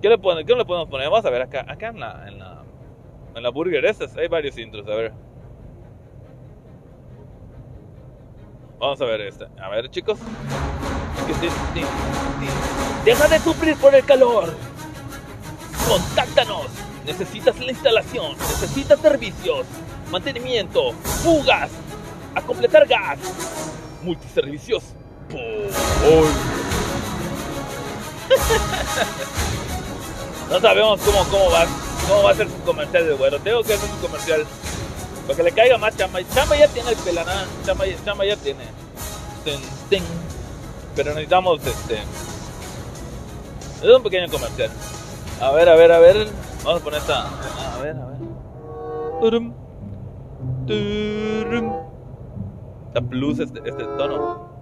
¿Qué 0.00 0.08
le, 0.08 0.18
pone, 0.18 0.44
qué 0.44 0.54
le 0.54 0.64
podemos 0.64 0.88
poner? 0.88 1.10
Vamos 1.10 1.26
a 1.26 1.30
ver 1.30 1.42
acá, 1.42 1.64
acá 1.66 1.88
en 1.88 1.98
la, 1.98 2.28
en 2.28 2.38
la, 2.38 2.62
en 3.34 3.42
la 3.42 3.50
burger 3.50 3.84
estas 3.84 4.16
hay 4.16 4.28
varios 4.28 4.56
intros, 4.56 4.86
a 4.86 4.94
ver. 4.94 5.12
Vamos 8.78 9.00
a 9.00 9.04
ver 9.04 9.20
esta. 9.22 9.50
A 9.60 9.68
ver, 9.68 9.90
chicos. 9.90 10.20
Deja 13.04 13.28
de 13.28 13.38
sufrir 13.40 13.76
por 13.76 13.94
el 13.94 14.04
calor. 14.04 14.54
Contáctanos. 15.88 16.66
Necesitas 17.04 17.58
la 17.58 17.72
instalación. 17.72 18.36
Necesitas 18.38 19.00
servicios. 19.00 19.66
Mantenimiento. 20.10 20.92
Fugas. 21.22 21.70
A 22.34 22.42
completar 22.42 22.86
gas. 22.86 23.18
Multiservicios. 24.02 24.84
no 30.50 30.60
sabemos 30.60 31.00
cómo, 31.00 31.24
cómo, 31.24 31.50
va, 31.50 31.66
cómo 32.08 32.22
va 32.22 32.30
a 32.30 32.34
ser 32.34 32.48
su 32.48 32.60
comercial 32.64 33.06
de 33.06 33.14
güero. 33.14 33.40
Tengo 33.40 33.62
que 33.62 33.74
hacer 33.74 33.88
su 33.88 34.06
comercial. 34.06 34.46
Para 35.26 35.36
que 35.36 35.42
le 35.42 35.52
caiga 35.52 35.78
más 35.78 35.96
chamba. 35.96 36.20
Chamba 36.34 36.56
ya 36.56 36.68
tiene 36.68 36.90
el 36.90 36.96
pelaná. 36.96 37.46
Chamba, 37.64 37.84
chamba 38.04 38.24
ya 38.24 38.36
tiene. 38.36 38.64
Pero 40.94 41.10
necesitamos 41.10 41.66
este. 41.66 41.94
Es 43.82 43.96
un 43.96 44.02
pequeño 44.02 44.30
comercial. 44.30 44.70
A 45.40 45.50
ver, 45.52 45.68
a 45.68 45.74
ver, 45.74 45.92
a 45.92 45.98
ver. 45.98 46.28
Vamos 46.64 46.80
a 46.80 46.84
poner 46.84 47.00
esta. 47.00 47.26
A 47.74 47.82
ver, 47.82 47.96
a 47.96 48.06
ver. 48.06 48.16
La 52.94 53.00
plus 53.00 53.38
este, 53.38 53.60
este 53.64 53.84
tono. 53.96 54.52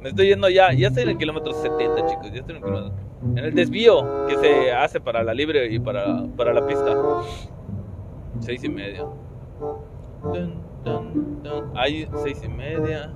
Me 0.00 0.08
estoy 0.08 0.28
yendo 0.28 0.48
ya. 0.48 0.72
Ya 0.72 0.88
estoy 0.88 1.04
en 1.04 1.10
el 1.10 1.18
kilómetro 1.18 1.52
70, 1.52 2.06
chicos. 2.06 2.32
Ya 2.32 2.40
estoy 2.40 2.56
en 2.56 2.62
el 2.62 2.62
kilómetro. 2.62 2.92
En 3.22 3.38
el 3.38 3.54
desvío 3.54 4.26
que 4.26 4.36
se 4.36 4.72
hace 4.72 5.00
para 5.00 5.22
la 5.22 5.32
libre 5.32 5.72
y 5.72 5.78
para, 5.78 6.24
para 6.36 6.52
la 6.52 6.66
pista. 6.66 6.94
Seis 8.40 8.62
y 8.64 8.68
medio. 10.84 11.70
Hay 11.74 12.08
seis 12.22 12.42
y 12.44 12.48
media, 12.48 13.12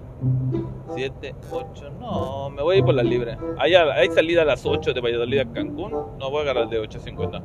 siete, 0.95 1.35
ocho. 1.51 1.91
No, 2.01 2.51
me 2.51 2.63
voy 2.63 2.77
a 2.77 2.79
ir 2.79 2.85
por 2.85 2.95
la 2.95 3.03
libre. 3.03 3.37
Hay, 3.59 4.09
salida 4.11 4.43
a 4.43 4.45
las 4.45 4.65
8 4.65 4.93
de 4.93 5.01
Valladolid 5.01 5.39
a 5.41 5.53
Cancún. 5.53 5.93
No 6.19 6.31
voy 6.31 6.41
a 6.41 6.43
agarrar 6.43 6.69
de 6.69 6.81
8.50. 6.81 7.43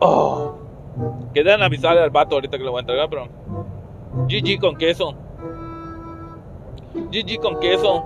Oh. 0.00 0.54
Quedan 1.32 1.62
avisarle 1.62 2.02
al 2.02 2.10
vato 2.10 2.36
ahorita 2.36 2.56
que 2.56 2.64
lo 2.64 2.70
voy 2.70 2.78
a 2.78 2.80
entregar, 2.80 3.08
pero. 3.08 3.28
GG 4.28 4.60
con 4.60 4.76
queso. 4.76 5.14
GG 6.94 7.40
con 7.40 7.58
queso. 7.60 8.04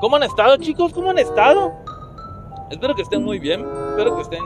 ¿Cómo 0.00 0.16
han 0.16 0.22
estado, 0.22 0.56
chicos? 0.56 0.92
¿Cómo 0.92 1.10
han 1.10 1.18
estado? 1.18 1.72
Espero 2.70 2.94
que 2.94 3.02
estén 3.02 3.24
muy 3.24 3.38
bien. 3.38 3.64
Espero 3.90 4.14
que 4.16 4.22
estén, 4.22 4.42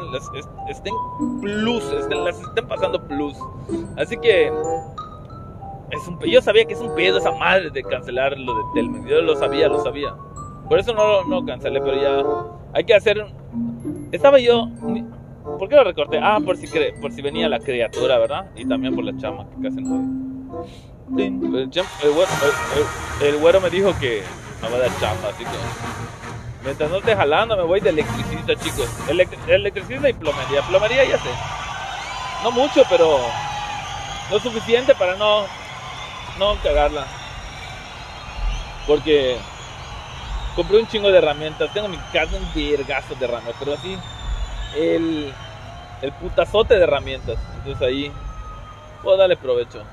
estén 0.69 0.95
plus, 1.41 1.85
las 2.11 2.41
estén 2.41 2.67
pasando 2.69 3.03
plus. 3.07 3.37
Así 3.97 4.17
que 4.17 4.53
es 5.93 6.09
un, 6.09 6.19
yo 6.21 6.41
sabía 6.41 6.65
que 6.65 6.73
es 6.73 6.81
un 6.81 6.95
pedo 6.95 7.19
esa 7.19 7.31
madre 7.33 7.71
de 7.71 7.83
cancelar 7.83 8.37
lo 8.39 8.55
de 8.55 8.63
Telmex. 8.75 9.09
Yo 9.09 9.21
lo 9.21 9.37
sabía, 9.37 9.69
lo 9.69 9.83
sabía. 9.83 10.15
Por 10.69 10.79
eso 10.79 10.95
no 10.95 11.23
lo 11.25 11.45
cancelé, 11.45 11.81
pero 11.81 12.01
ya 12.01 12.25
hay 12.73 12.85
que 12.85 12.95
hacer. 12.95 13.27
Estaba 14.11 14.39
yo. 14.39 14.69
¿Por 15.59 15.69
qué 15.69 15.77
lo 15.77 15.85
recorté? 15.85 16.19
Ah, 16.19 16.39
por 16.43 16.57
si, 16.57 16.67
por 17.01 17.13
si 17.13 17.21
venía 17.21 17.49
la 17.49 17.59
criatura, 17.59 18.17
¿verdad? 18.19 18.51
Y 18.57 18.67
también 18.67 18.95
por 18.95 19.05
la 19.05 19.17
chama 19.19 19.47
que 19.51 19.69
casi 19.69 19.83
no. 19.83 20.65
El, 21.19 21.71
el, 23.21 23.37
güero, 23.39 23.61
me 23.61 23.69
dijo 23.69 23.93
que 24.01 24.23
me 24.63 24.71
va 24.71 24.77
a 24.77 24.81
dar 24.81 24.91
chamba, 24.99 25.29
así 25.29 25.45
que. 25.45 25.51
Mientras 26.65 26.91
no 26.91 26.99
esté 26.99 27.15
jalando, 27.15 27.57
me 27.57 27.65
voy 27.65 27.81
de 27.81 27.91
electricista, 27.91 28.55
chicos. 28.55 28.89
electricista 29.47 30.09
y 30.09 30.13
plomería. 30.15 30.63
Plomería 30.63 31.05
ya 31.05 31.19
sé. 31.19 31.29
No 32.45 32.51
mucho, 32.51 32.83
pero 32.89 33.19
lo 34.31 34.39
suficiente 34.39 34.95
para 34.95 35.17
no, 35.17 35.45
no 36.39 36.57
cagarla. 36.63 37.07
Porque 38.87 39.39
compré 40.57 40.79
un 40.79 40.87
chingo 40.87 41.11
de 41.11 41.19
herramientas. 41.19 41.73
Tengo 41.73 41.87
en 41.87 41.93
mi 41.93 41.99
casa 42.13 42.37
un 42.37 42.49
vergazo 42.55 43.15
de 43.15 43.25
herramientas. 43.25 43.57
Pero 43.59 43.75
así, 43.75 43.99
el, 44.77 45.33
el 46.03 46.13
putazote 46.13 46.77
de 46.77 46.85
herramientas. 46.85 47.39
Entonces 47.57 47.87
ahí 47.87 48.13
puedo 49.03 49.17
darle 49.17 49.37
provecho. 49.37 49.85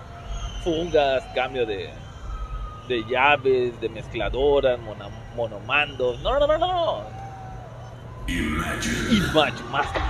Fugas, 0.64 1.24
cambio 1.34 1.66
de, 1.66 1.90
de 2.88 3.04
llaves, 3.06 3.80
de 3.80 3.90
mezcladoras, 3.90 4.80
monomandos. 5.36 6.20
No, 6.20 6.40
no, 6.40 6.48
no, 6.48 6.58
no. 6.58 7.04
Imagine. 8.28 9.16
Imagine 9.16 9.70
Master 9.72 10.02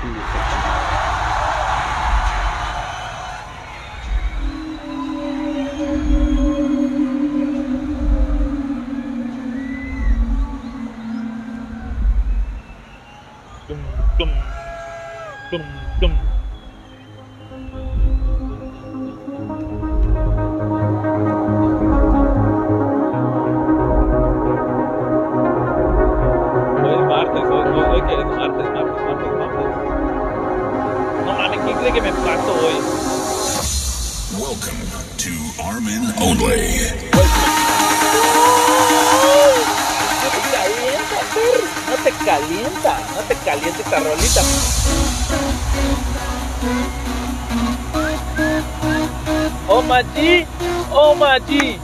Boom. 15.52 15.79
Te 42.12 42.26
calienta, 42.26 43.00
no 43.16 43.22
te 43.28 43.36
calienta 43.46 43.80
esta 43.82 44.00
rolita. 44.00 44.42
Oh 49.68 49.82
Machi, 49.84 50.46
oh 50.92 51.16
Machi. 51.16 51.80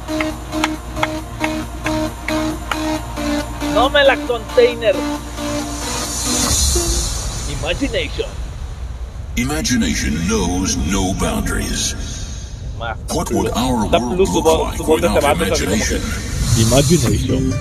No 3.74 3.90
me 3.90 4.04
la 4.04 4.16
container. 4.26 4.96
Imagination. 7.60 8.30
Imagination 9.38 10.28
knows 10.28 10.78
no 10.92 11.14
boundaries. 11.20 11.94
What 12.78 13.32
would 13.32 13.52
our 13.52 13.88
world 13.88 14.18
look 14.18 14.46
like 14.46 14.80
without 14.88 15.24
imagination? 15.24 16.02
Imagination. 16.58 17.54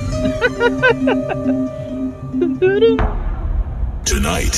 Tonight, 4.04 4.54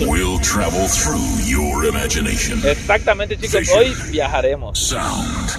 we'll 0.00 0.38
travel 0.40 0.88
through 0.88 1.38
your 1.44 1.86
imagination. 1.86 2.58
Exactamente, 2.66 3.36
chicos. 3.36 3.68
Hoy 3.70 3.94
viajaremos. 4.10 4.76
Sound, 4.78 5.50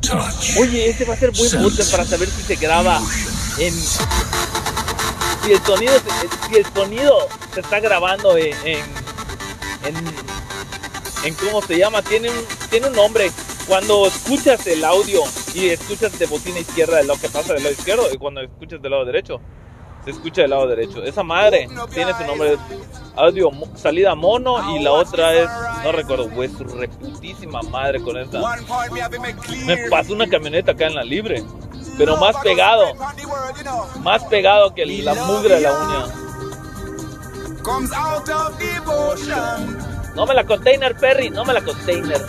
touch, 0.00 0.56
Oye, 0.58 0.88
este 0.88 1.04
va 1.04 1.14
a 1.14 1.16
ser 1.16 1.30
buen 1.32 1.50
punto 1.50 1.82
para 1.90 2.04
saber 2.06 2.28
si 2.30 2.42
se 2.42 2.56
graba 2.56 2.98
en. 3.58 3.72
Si 3.74 5.52
el 5.52 5.60
sonido, 5.62 5.92
si 6.48 6.56
el 6.56 6.66
sonido 6.72 7.28
se 7.52 7.60
está 7.60 7.80
grabando 7.80 8.36
en. 8.38 8.54
en, 8.64 8.78
en- 9.84 10.30
en 11.22 11.34
¿Cómo 11.34 11.60
se 11.60 11.76
llama? 11.76 12.00
Tiene 12.02 12.30
un, 12.30 12.36
tiene 12.70 12.86
un 12.88 12.94
nombre. 12.94 13.30
Cuando 13.68 14.06
escuchas 14.06 14.66
el 14.66 14.82
audio 14.84 15.22
y 15.54 15.68
escuchas 15.68 16.18
de 16.18 16.26
bocina 16.26 16.58
izquierda 16.60 16.96
de 16.96 17.04
lo 17.04 17.14
que 17.20 17.28
pasa 17.28 17.52
del 17.52 17.62
lado 17.62 17.74
izquierdo 17.74 18.08
y 18.12 18.16
cuando 18.16 18.40
escuchas 18.40 18.80
del 18.82 18.90
lado 18.90 19.04
derecho, 19.04 19.40
se 20.04 20.10
escucha 20.10 20.42
del 20.42 20.50
lado 20.50 20.66
derecho. 20.66 21.02
Esa 21.04 21.22
madre 21.22 21.68
tiene 21.92 22.12
su 22.16 22.24
nombre. 22.24 22.56
Audio 23.16 23.50
salida 23.74 24.14
mono 24.14 24.76
y 24.76 24.82
la 24.82 24.92
otra 24.92 25.34
es. 25.34 25.48
No 25.84 25.92
recuerdo, 25.92 26.28
güey, 26.30 26.48
su 26.48 26.64
reputísima 26.64 27.62
madre 27.62 28.00
con 28.00 28.16
point 28.28 28.92
me 29.66 29.88
pasó 29.88 30.12
una 30.12 30.28
camioneta 30.28 30.72
acá 30.72 30.86
en 30.86 30.94
la 30.94 31.02
libre, 31.02 31.42
pero 31.98 32.16
más 32.16 32.36
pegado, 32.36 32.94
más 34.02 34.24
pegado 34.24 34.74
que 34.74 34.86
la 34.86 35.14
mugre 35.14 35.56
de 35.56 35.60
la 35.60 35.72
uña. 35.72 36.06
No 40.14 40.26
me 40.26 40.34
la 40.34 40.44
container, 40.44 40.96
Perry, 40.96 41.30
no 41.30 41.44
me 41.44 41.52
la 41.52 41.62
container. 41.62 42.20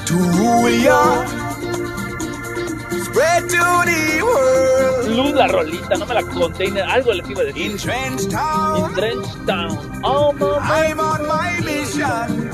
Luz 5.08 5.34
la 5.36 5.48
rolita, 5.48 5.96
no 5.98 6.06
me 6.06 6.14
la 6.16 6.24
container, 6.24 6.84
algo 6.84 7.14
les 7.14 7.30
iba 7.30 7.42
a 7.42 7.46
decir. 7.46 7.72
In 7.72 7.78
Trench 7.78 8.30
Town, 8.30 8.90
In 8.92 8.96
Trench 8.96 9.28
Town. 9.46 10.02
Oh, 10.04 10.34
mamá. 10.34 10.62
I'm 10.88 11.00
on 11.00 11.28
my 11.28 11.60
mission. 11.66 12.52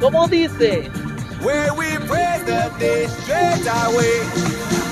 ¿Cómo 0.00 0.28
dice? 0.28 0.90
Where 1.42 1.72
we 1.74 1.98
praise 2.08 2.44
the 2.44 2.70
day 2.78 3.06
straight 3.08 3.66
away. 3.66 4.20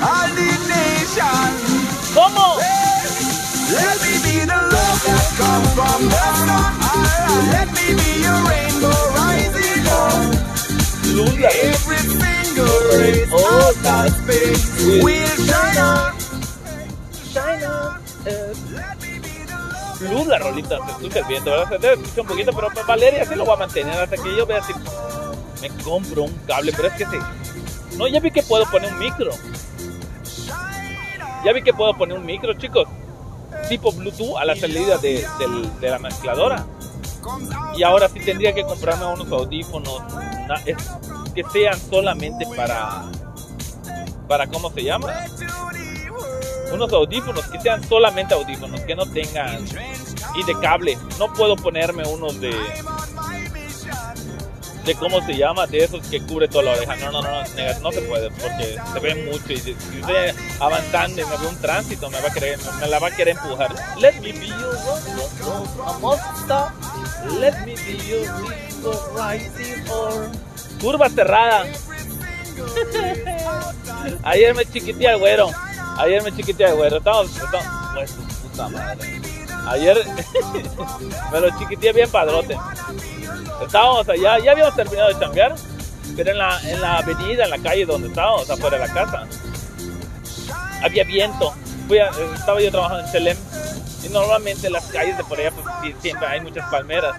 All 0.03 0.29
the 0.35 0.53
nation. 0.69 1.51
¿Cómo? 2.15 2.59
Let 3.73 3.97
me 4.03 4.15
be 4.25 4.47
the 4.47 4.57
love 4.75 5.01
that 5.07 5.27
comes 5.39 5.71
from 5.75 6.09
the 6.09 6.27
sun. 6.47 6.73
Let 7.53 7.69
me 7.77 7.95
be 7.95 8.23
your 8.23 8.41
rainbow 8.51 8.99
rising 9.15 9.87
up. 9.89 10.35
Every 11.15 11.99
single 11.99 12.79
race 12.99 13.31
Oh, 13.33 13.71
of 13.71 13.83
that 13.85 14.11
space 14.13 14.58
Will 14.79 15.05
will 15.05 15.27
shine 15.37 15.79
on. 15.79 16.13
China. 17.33 18.01
eh, 18.27 18.53
Luz 20.01 20.27
la 20.29 20.39
rolita, 20.39 20.79
te 20.87 20.93
escuchas 20.93 21.27
bien, 21.29 21.43
te 21.43 21.51
verdad, 21.51 21.69
se 21.69 21.79
debe 21.79 21.95
escuchar 22.03 22.21
un 22.21 22.27
poquito, 22.29 22.53
pero 22.53 22.69
Valeria 22.87 23.25
sí 23.25 23.35
lo 23.35 23.45
va 23.45 23.55
a 23.55 23.57
mantener 23.57 23.99
hasta 24.01 24.17
que 24.17 24.37
yo 24.37 24.47
vea 24.47 24.63
si 24.63 24.73
me 25.61 25.69
compro 25.83 26.23
un 26.23 26.33
cable, 26.47 26.73
pero 26.77 26.89
es 26.89 26.95
que 26.95 27.05
sí. 27.07 27.17
No, 27.97 28.07
ya 28.07 28.21
vi 28.21 28.31
que 28.31 28.43
puedo 28.45 28.65
poner 28.71 28.93
un 28.93 28.99
micro. 29.01 29.33
Ya 31.45 31.53
vi 31.53 31.63
que 31.63 31.73
puedo 31.73 31.95
poner 31.97 32.17
un 32.17 32.25
micro, 32.27 32.53
chicos. 32.55 32.87
Tipo 33.69 33.91
Bluetooth 33.93 34.37
a 34.39 34.45
la 34.45 34.55
salida 34.55 34.99
de, 34.99 35.27
la 35.81 35.99
mezcladora. 35.99 36.65
Y 37.77 37.83
ahora 37.83 38.09
sí 38.09 38.21
tendría 38.21 38.53
que 38.55 38.63
comprarme 38.63 39.05
unos 39.07 39.31
audífonos 39.33 40.01
na- 40.47 40.63
es- 40.65 40.77
que 41.35 41.43
sean 41.53 41.79
solamente 41.91 42.47
para... 42.57 43.03
¿Para 44.29 44.47
cómo 44.47 44.71
se 44.71 44.85
llama? 44.85 45.13
Unos 46.73 46.93
audífonos 46.93 47.47
que 47.47 47.59
sean 47.61 47.83
solamente 47.89 48.35
audífonos, 48.35 48.81
que 48.83 48.95
no 48.95 49.07
tengan... 49.07 49.65
Y 50.35 50.45
de 50.45 50.61
cable. 50.61 50.99
No 51.19 51.33
puedo 51.33 51.57
ponerme 51.57 52.07
unos 52.07 52.39
de... 52.41 52.55
De 54.85 54.95
cómo 54.95 55.21
se 55.27 55.37
llama, 55.37 55.67
de 55.67 55.85
esos 55.85 56.07
que 56.07 56.21
cubre 56.21 56.49
toda 56.49 56.65
la 56.65 56.73
oreja. 56.73 56.97
No, 56.97 57.11
no, 57.11 57.23
no, 57.23 57.31
no, 57.31 57.81
no 57.83 57.93
se 57.93 58.01
puede 58.03 58.31
porque 58.31 58.79
se 58.93 59.01
ve 59.01 59.15
mucho 59.31 59.53
y 59.53 59.59
si 59.59 59.71
estoy 59.73 60.15
avanzando 60.61 61.21
y 61.21 61.25
me 61.25 61.37
ve 61.37 61.47
un 61.47 61.61
tránsito 61.61 62.09
me 62.09 62.19
va 62.21 62.29
a 62.29 62.33
querer, 62.33 62.59
me 62.81 62.87
la 62.87 62.99
va 62.99 63.09
a 63.09 63.11
querer 63.11 63.37
empujar. 63.37 63.75
Let 63.99 64.15
me 64.21 64.33
be 64.33 64.49
monster. 66.01 66.73
Let 67.39 67.67
me 67.67 67.75
be 67.75 68.29
or 69.91 70.31
curva 70.81 71.09
cerrada. 71.11 71.67
Ayer 74.25 74.55
me 74.55 74.65
chiquité 74.67 75.09
al 75.09 75.19
güero. 75.19 75.51
Ayer 75.99 76.23
me 76.23 76.35
chiquité 76.35 76.67
al 76.67 76.77
güero. 76.77 76.99
Estamos, 76.99 77.31
pues. 77.95 78.15
Ayer 79.69 79.97
me 81.33 81.41
lo 81.41 81.59
chiquité 81.59 81.93
bien 81.93 82.11
padrote. 82.11 82.57
Estábamos 83.63 84.09
allá, 84.09 84.39
ya 84.39 84.53
habíamos 84.53 84.75
terminado 84.75 85.09
de 85.09 85.19
chambear, 85.19 85.55
pero 86.17 86.31
en 86.31 86.39
la, 86.39 86.61
en 86.63 86.81
la 86.81 86.99
avenida, 86.99 87.45
en 87.45 87.51
la 87.51 87.59
calle 87.59 87.85
donde 87.85 88.09
estábamos, 88.09 88.49
afuera 88.49 88.79
de 88.79 88.87
la 88.87 88.95
casa, 88.95 89.27
había 90.83 91.05
viento. 91.05 91.53
Fui 91.87 91.99
estaba 91.99 92.61
yo 92.61 92.71
trabajando 92.71 93.05
en 93.05 93.13
Chelem 93.13 93.37
y 94.05 94.09
normalmente 94.11 94.67
en 94.67 94.75
las 94.75 94.87
calles 94.87 95.17
de 95.17 95.25
por 95.25 95.39
allá 95.39 95.51
pues, 95.51 95.95
siempre 96.01 96.27
hay 96.27 96.41
muchas 96.41 96.69
palmeras. 96.71 97.17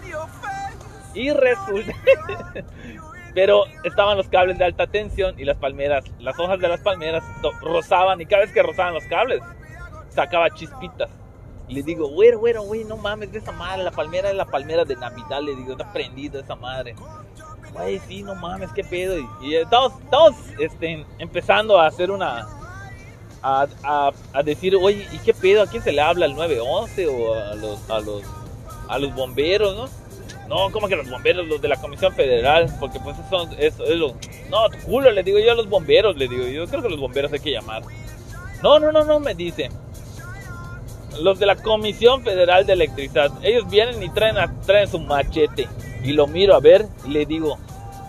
Y 1.14 1.32
resulta, 1.32 1.94
pero 3.34 3.66
estaban 3.84 4.18
los 4.18 4.28
cables 4.28 4.58
de 4.58 4.66
alta 4.66 4.88
tensión 4.88 5.40
y 5.40 5.46
las 5.46 5.58
palmeras, 5.58 6.06
las 6.20 6.38
hojas 6.40 6.60
de 6.60 6.68
las 6.68 6.82
palmeras 6.82 7.24
rozaban 7.62 8.20
y 8.22 8.26
cada 8.26 8.44
vez 8.44 8.52
que 8.52 8.64
rozaban 8.64 8.94
los 8.94 9.06
cables 9.06 9.42
sacaba 10.10 10.50
chispitas. 10.50 11.10
Y 11.68 11.76
le 11.76 11.84
digo, 11.84 12.08
güero, 12.10 12.40
güero, 12.40 12.64
güey, 12.64 12.84
no 12.84 12.98
mames, 12.98 13.32
de 13.32 13.38
esa 13.38 13.52
madre, 13.52 13.84
la 13.84 13.92
palmera 13.92 14.30
es 14.30 14.36
la 14.36 14.46
palmera 14.46 14.86
de 14.86 14.96
Navidad, 14.96 15.42
le 15.42 15.56
digo, 15.56 15.74
está 15.74 15.94
prendida 15.94 16.40
esa 16.40 16.56
madre. 16.56 16.96
Güey, 17.74 18.00
sí, 18.08 18.24
no 18.24 18.34
mames, 18.34 18.72
qué 18.72 18.84
pedo. 18.84 19.20
Y, 19.20 19.28
y 19.42 19.56
estamos, 19.56 19.94
estamos 20.04 20.36
este, 20.60 21.06
empezando 21.20 21.80
a 21.80 21.86
hacer 21.88 22.10
una. 22.10 22.48
A, 23.42 23.68
a, 23.84 24.12
a 24.34 24.44
decir, 24.44 24.76
oye, 24.76 25.08
¿y 25.14 25.20
qué 25.20 25.34
pedo? 25.34 25.62
¿A 25.62 25.68
quién 25.68 25.82
se 25.82 25.94
le 25.94 26.02
habla? 26.02 26.26
¿Al 26.26 26.36
911 26.36 27.08
o 27.08 27.34
a 27.36 27.56
los, 27.56 27.90
a 27.90 28.00
los, 28.02 28.24
a 28.90 29.00
los 29.00 29.16
bomberos, 29.16 29.78
no? 29.78 30.09
No, 30.50 30.72
como 30.72 30.88
que 30.88 30.96
los 30.96 31.08
bomberos, 31.08 31.48
los 31.48 31.62
de 31.62 31.68
la 31.68 31.76
Comisión 31.80 32.12
Federal, 32.14 32.76
porque 32.80 33.00
pues 33.00 33.16
eso, 33.20 33.48
eso 33.60 33.84
es 33.86 33.96
lo... 33.96 34.16
No, 34.50 34.68
tu 34.70 34.80
culo, 34.80 35.12
le 35.12 35.22
digo 35.22 35.38
yo 35.38 35.52
a 35.52 35.56
los 35.56 35.70
bomberos, 35.70 36.18
le 36.18 36.28
digo 36.28 36.44
yo, 36.48 36.66
creo 36.66 36.82
que 36.82 36.90
los 36.90 37.00
bomberos 37.00 37.32
hay 37.32 37.40
que 37.40 37.52
llamar. 37.52 37.84
No, 38.64 38.80
no, 38.80 38.92
no, 38.92 39.06
no, 39.06 39.20
me 39.20 39.36
dice. 39.36 39.70
Los 41.22 41.38
de 41.38 41.46
la 41.46 41.56
Comisión 41.56 42.24
Federal 42.24 42.66
de 42.66 42.74
Electricidad, 42.74 43.32
ellos 43.44 43.70
vienen 43.70 44.02
y 44.02 44.10
traen, 44.10 44.40
a- 44.40 44.60
traen 44.62 44.88
su 44.90 44.98
machete. 45.00 45.68
Y 46.04 46.14
lo 46.14 46.26
miro 46.26 46.56
a 46.56 46.60
ver 46.60 46.88
y 47.06 47.10
le 47.10 47.28
digo, 47.28 47.60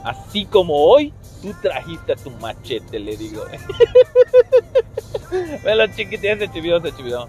así 0.04 0.46
como 0.46 0.76
hoy, 0.76 1.12
tú 1.42 1.52
trajiste 1.60 2.16
tu 2.16 2.30
machete, 2.30 2.98
le 2.98 3.18
digo. 3.18 3.44
Me 5.64 5.74
lo 5.74 5.86
se 5.88 6.06
chivió, 6.52 6.80
se 6.80 6.92
chivió. 6.96 7.28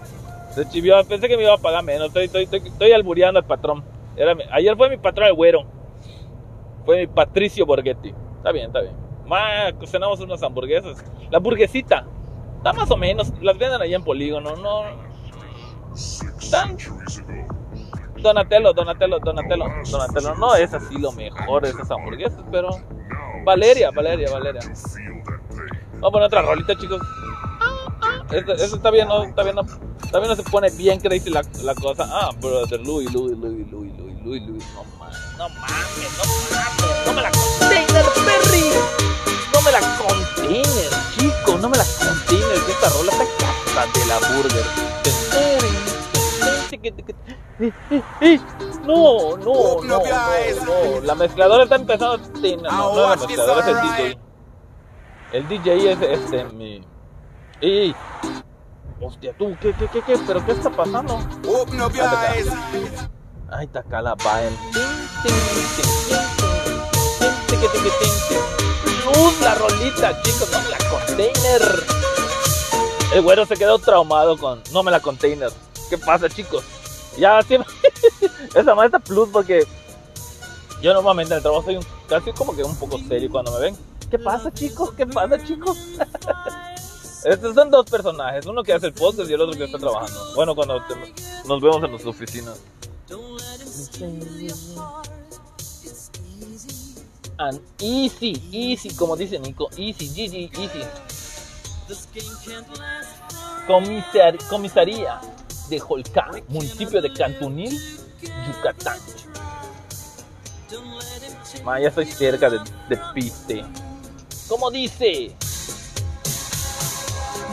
Se 0.54 0.68
chivió, 0.68 1.04
pensé 1.04 1.28
que 1.28 1.36
me 1.36 1.42
iba 1.44 1.54
a 1.54 1.58
pagar 1.58 1.84
menos. 1.84 2.08
Estoy, 2.08 2.24
estoy, 2.24 2.44
estoy, 2.44 2.60
estoy 2.66 2.92
albureando 2.92 3.38
al 3.40 3.46
patrón. 3.46 3.84
Era 4.16 4.36
ayer 4.52 4.76
fue 4.76 4.90
mi 4.90 4.96
patrón 4.96 5.28
el 5.28 5.34
güero. 5.34 5.64
Fue 6.84 7.00
mi 7.00 7.06
Patricio 7.06 7.64
Borghetti. 7.64 8.14
Está 8.38 8.52
bien, 8.52 8.66
está 8.66 8.80
bien. 8.80 8.94
Más, 9.26 9.72
cenamos 9.86 10.20
unas 10.20 10.42
hamburguesas. 10.42 11.04
La 11.30 11.38
hamburguesita. 11.38 12.06
Está 12.58 12.72
más 12.72 12.90
o 12.90 12.96
menos. 12.96 13.32
Las 13.40 13.56
venden 13.58 13.80
allá 13.80 13.96
en 13.96 14.04
Polígono. 14.04 14.56
No. 14.56 14.82
Están. 15.94 16.76
Donatello, 18.16 18.72
Donatello, 18.72 19.18
Donatello, 19.18 19.64
Donatello. 19.90 20.34
No 20.36 20.54
es 20.54 20.72
así 20.72 20.98
lo 20.98 21.12
mejor 21.12 21.62
de 21.62 21.70
esas 21.70 21.90
hamburguesas, 21.90 22.42
pero. 22.50 22.70
Valeria, 23.44 23.90
Valeria, 23.90 24.30
Valeria. 24.30 24.60
Vamos 25.94 26.08
a 26.08 26.10
poner 26.10 26.26
otra 26.26 26.42
rolita, 26.42 26.76
chicos. 26.76 27.00
Esto, 28.30 28.52
esto 28.52 28.76
está 28.76 28.90
bien, 28.90 29.08
no, 29.08 29.24
está 29.24 29.42
bien, 29.42 29.56
no, 29.56 29.62
bien, 30.18 30.30
no 30.30 30.36
se 30.36 30.42
pone 30.42 30.70
bien 30.70 31.00
crazy 31.00 31.30
la, 31.30 31.42
la 31.62 31.74
cosa. 31.74 32.06
Ah, 32.08 32.30
brother, 32.40 32.80
Louis, 32.80 33.10
Louis, 33.12 33.36
Louis, 33.36 33.66
Louis, 33.70 33.92
Louis, 33.96 34.20
Louis, 34.22 34.40
Louis. 34.46 34.64
No 34.74 34.84
mames, 34.98 35.38
no 35.38 35.48
mames, 35.48 36.18
no 36.18 36.24
mames. 36.50 37.06
No 37.06 37.12
me 37.12 37.22
la 37.22 37.30
container, 37.30 38.04
Perry. 38.24 38.66
No 39.52 39.60
me 39.62 39.72
la 39.72 39.80
container, 39.98 40.90
chico. 41.16 41.58
No 41.58 41.68
me 41.68 41.76
la 41.78 41.84
container. 41.84 42.60
Que 42.64 42.72
esta 42.72 42.88
rola 42.90 43.12
está 43.12 43.24
casta 43.38 43.98
de 43.98 44.06
la 44.06 44.18
burger. 44.28 44.66
No, 48.84 49.36
no, 49.36 49.82
no, 49.82 49.82
no, 49.82 50.64
no. 50.64 51.00
La 51.02 51.14
mezcladora 51.14 51.64
está 51.64 51.76
empezando. 51.76 52.18
Sí, 52.40 52.56
no, 52.56 52.70
no, 52.70 53.08
la 53.08 53.16
mezcladora 53.16 53.60
es 53.60 53.66
el 53.68 53.80
DJ. 53.82 54.18
El 55.32 55.48
DJ 55.48 55.92
es 55.92 56.02
este, 56.02 56.44
mi. 56.52 56.84
¡Ey! 57.60 57.94
Hostia, 59.04 59.34
tú, 59.36 59.56
¿qué, 59.60 59.72
qué, 59.72 59.88
qué, 59.88 60.00
qué? 60.02 60.16
¿Pero 60.24 60.46
qué 60.46 60.52
está 60.52 60.70
pasando? 60.70 61.14
Open 61.48 61.82
up 61.82 61.92
your 61.92 62.06
eyes. 62.06 62.46
Ay, 63.50 63.66
está 63.66 63.80
acá 63.80 64.00
la 64.00 64.14
vaen. 64.14 64.56
Luz 69.04 69.40
la 69.40 69.56
rolita, 69.56 70.22
chicos, 70.22 70.48
no 70.52 70.60
me 70.60 70.68
la 70.68 70.78
container. 70.88 71.84
El 73.12 73.22
güero 73.22 73.44
se 73.44 73.56
quedó 73.56 73.80
traumado 73.80 74.38
con 74.38 74.62
no 74.72 74.84
me 74.84 74.92
la 74.92 75.00
container. 75.00 75.50
¿Qué 75.90 75.98
pasa, 75.98 76.28
chicos? 76.28 76.62
Ya 77.18 77.42
siempre, 77.42 77.72
Esa 78.54 78.74
más 78.76 78.86
está 78.86 79.00
plus 79.00 79.28
porque 79.30 79.66
yo 80.80 80.94
normalmente 80.94 81.34
en 81.34 81.38
el 81.38 81.42
trabajo 81.42 81.64
soy 81.64 81.76
un, 81.76 81.84
casi 82.08 82.32
como 82.32 82.54
que 82.54 82.62
un 82.62 82.76
poco 82.76 82.98
serio 83.08 83.28
cuando 83.32 83.50
me 83.50 83.60
ven. 83.62 83.76
¿Qué 84.08 84.18
pasa, 84.18 84.52
chicos? 84.52 84.92
¿Qué 84.92 85.06
pasa, 85.08 85.42
chicos? 85.42 85.76
Estos 87.24 87.54
son 87.54 87.70
dos 87.70 87.88
personajes, 87.88 88.46
uno 88.46 88.62
que 88.62 88.72
hace 88.72 88.86
el 88.86 88.92
podcast 88.92 89.30
y 89.30 89.34
el 89.34 89.40
otro 89.40 89.56
que 89.56 89.64
está 89.64 89.78
trabajando. 89.78 90.34
Bueno, 90.34 90.54
cuando 90.54 90.80
nos 91.46 91.60
vemos 91.60 91.82
en 91.84 91.90
nuestra 91.90 92.10
oficina. 92.10 92.52
And 97.38 97.60
easy, 97.80 98.40
easy, 98.52 98.90
como 98.94 99.16
dice 99.16 99.38
Nico, 99.38 99.68
easy, 99.76 100.08
GG, 100.08 100.58
easy. 100.60 100.82
Comisar- 103.66 104.38
comisaría 104.48 105.20
de 105.68 105.80
Holcán, 105.86 106.42
municipio 106.48 107.00
de 107.00 107.12
Cantunil, 107.12 107.78
Yucatán. 108.46 108.98
Ma, 111.64 111.80
ya 111.80 111.88
estoy 111.88 112.06
cerca 112.06 112.50
de, 112.50 112.58
de 112.88 112.98
Piste. 113.14 113.64
Como 114.48 114.70
dice. 114.70 115.34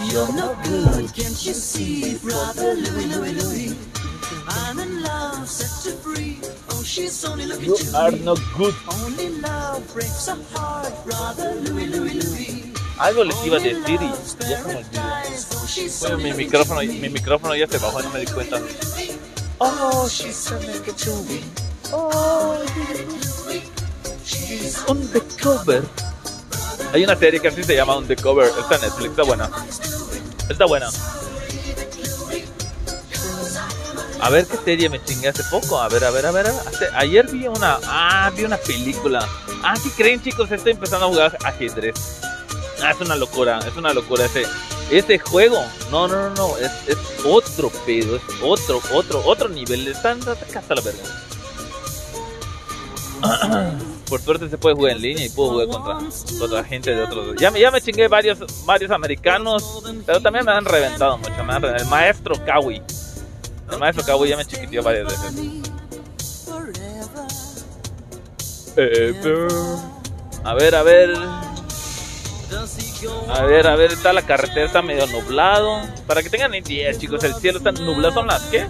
You're 0.06 0.32
no 0.34 0.56
good, 0.64 1.14
can't 1.14 1.46
you 1.46 1.54
see, 1.54 2.18
brother 2.24 2.74
Louie, 2.76 3.06
Louie, 3.06 3.34
Louie? 3.34 3.76
I'm 4.48 4.80
in 4.80 5.02
love, 5.04 5.48
set 5.48 5.86
you 5.92 5.98
free. 6.00 6.40
Oh, 6.72 6.84
she's 6.84 7.24
only 7.26 7.46
looking 7.46 7.66
You 7.66 7.78
to 7.78 7.98
are 7.98 8.12
me. 8.12 8.20
not 8.20 8.40
good. 8.58 8.74
Only 9.04 9.30
love 9.42 9.84
breaks 9.94 10.28
a 10.28 10.36
heart, 10.56 10.94
brother 11.06 11.54
Louie, 11.56 11.88
Louie, 11.88 12.14
Louie. 12.22 12.74
Algo 12.98 13.24
les 13.24 13.46
iba 13.46 13.58
a 13.58 13.60
decir 13.60 14.00
y 14.02 14.10
ya 14.50 14.62
se 14.62 14.68
me 14.68 14.76
olvidó. 14.76 15.02
Oh, 15.56 15.68
she's 15.68 16.00
Bueno, 16.00 16.18
mi 16.18 16.34
micrófono, 16.34 16.82
to 16.82 16.88
mi 17.00 17.10
micrófono 17.10 17.56
ya 17.56 17.68
se 17.68 17.78
bajó 17.78 18.02
no 18.02 18.10
me 18.10 18.20
di 18.22 18.26
cuenta. 18.28 18.60
Oh, 19.60 20.08
she's 20.10 20.50
looking 20.52 20.96
to 20.96 21.12
me. 21.30 21.42
Undercover. 24.88 25.84
Hay 26.94 27.04
una 27.04 27.16
serie 27.16 27.40
que 27.40 27.48
así 27.50 27.64
se 27.64 27.76
llama 27.76 27.98
Undercover. 27.98 28.48
Está 28.60 28.76
en 28.76 28.82
Netflix, 28.82 29.10
está 29.12 29.24
buena. 29.24 29.50
Está 30.50 30.66
buena. 30.66 30.90
A 34.22 34.30
ver 34.30 34.46
qué 34.48 34.58
serie 34.58 34.90
me 34.90 35.02
chingué 35.04 35.30
hace 35.30 35.44
poco. 35.46 35.80
A 35.80 35.88
ver, 35.88 36.04
a 36.04 36.12
ver, 36.12 36.26
a 36.26 36.32
ver. 36.32 36.48
ayer 36.96 37.28
vi 37.32 37.48
una. 37.48 37.80
Ah, 37.86 38.32
vi 38.36 38.44
una 38.44 38.58
película. 38.58 39.26
Ah, 39.64 39.76
¿qué 39.82 39.90
creen, 39.92 40.22
chicos? 40.22 40.52
Estoy 40.52 40.74
empezando 40.74 41.06
a 41.06 41.10
jugar 41.10 41.38
ajedrez. 41.46 42.20
Ah, 42.84 42.92
es 42.92 43.00
una 43.00 43.16
locura. 43.16 43.60
Es 43.60 43.78
una 43.78 43.94
locura 43.94 44.26
ese. 44.26 44.46
Ese 44.92 45.20
juego. 45.20 45.64
No, 45.92 46.08
no, 46.08 46.30
no, 46.30 46.36
no. 46.36 46.58
Es, 46.58 46.72
es 46.88 46.98
otro 47.24 47.70
pedo. 47.86 48.18
Es 48.18 48.24
otro, 48.42 48.82
otro, 48.94 49.24
otro 49.26 49.48
nivel. 49.48 49.88
Está, 49.88 50.14
está 50.14 50.60
hasta 50.60 50.76
la 50.76 50.82
verga. 50.82 51.04
Por 54.10 54.22
suerte 54.22 54.50
se 54.50 54.58
puede 54.58 54.76
jugar 54.76 54.94
en 54.94 55.02
línea 55.02 55.26
y 55.26 55.30
puedo 55.30 55.52
jugar 55.52 55.68
contra, 55.68 55.98
contra 56.40 56.64
gente 56.64 56.96
de 56.96 57.04
otros. 57.04 57.36
Ya 57.38 57.52
me, 57.52 57.60
ya 57.60 57.70
me 57.70 57.80
chingué 57.80 58.08
varios, 58.08 58.40
varios 58.66 58.90
americanos, 58.90 59.84
pero 60.06 60.20
también 60.20 60.46
me 60.46 60.52
han 60.52 60.66
reventado 60.66 61.18
mucho. 61.20 61.44
Me 61.44 61.54
han 61.54 61.62
reventado. 61.62 61.84
El 61.84 61.86
maestro 61.86 62.36
Kawi. 62.44 62.82
El 63.72 63.78
maestro 63.78 64.04
Kawi 64.04 64.30
ya 64.30 64.38
me 64.38 64.46
chiquiteó 64.46 64.82
varias 64.82 65.06
veces. 65.06 65.32
Ever. 68.76 69.48
A 70.44 70.54
ver, 70.56 70.76
a 70.76 70.84
ver. 70.84 71.16
A 73.30 73.44
ver, 73.44 73.68
a 73.68 73.76
ver, 73.76 73.92
está 73.92 74.12
la 74.12 74.24
carretera, 74.24 74.66
está 74.66 74.82
medio 74.82 75.06
nublado. 75.08 75.82
Para 76.08 76.24
que 76.24 76.30
tengan 76.30 76.56
idea, 76.56 76.98
chicos, 76.98 77.24
el 77.24 77.36
cielo 77.36 77.60
está 77.60 77.72
nublado. 77.72 78.16
¿Son 78.16 78.28
las 78.28 78.42
qué? 78.46 78.66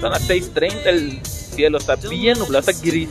Son 0.00 0.10
las 0.10 0.28
6:30. 0.28 0.86
El 0.86 1.24
cielo 1.24 1.78
está 1.78 1.94
bien 1.94 2.38
nublado, 2.38 2.68
está 2.68 2.84
gris. 2.84 3.08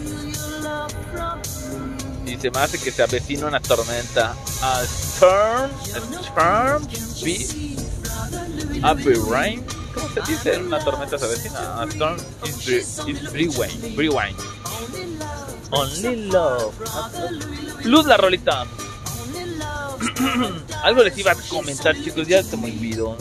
Se 2.41 2.49
me 2.49 2.57
hace 2.57 2.79
que 2.79 2.91
se 2.91 3.03
avecina 3.03 3.45
una 3.45 3.59
tormenta. 3.59 4.35
A 4.63 4.81
storm, 4.83 5.69
a 5.93 5.99
storm, 6.23 6.87
be, 7.23 7.37
be 9.03 9.13
rain. 9.29 9.63
¿Cómo 9.93 10.09
se 10.11 10.21
dice? 10.21 10.57
Una 10.57 10.79
tormenta 10.83 11.19
se 11.19 11.25
avecina. 11.25 11.79
A 11.79 11.85
storm 11.85 12.17
is, 12.45 12.99
is 13.05 13.31
brewing, 13.31 13.95
brewing. 13.95 14.35
Only 15.69 16.31
love. 16.31 16.73
Luz 17.83 18.07
la 18.07 18.17
rolita. 18.17 18.65
Algo 20.83 21.03
les 21.03 21.15
iba 21.19 21.33
a 21.33 21.35
comentar, 21.35 21.95
chicos, 22.03 22.27
ya 22.27 22.41
se 22.41 22.57
me 22.57 22.71
olvidó. 22.71 23.17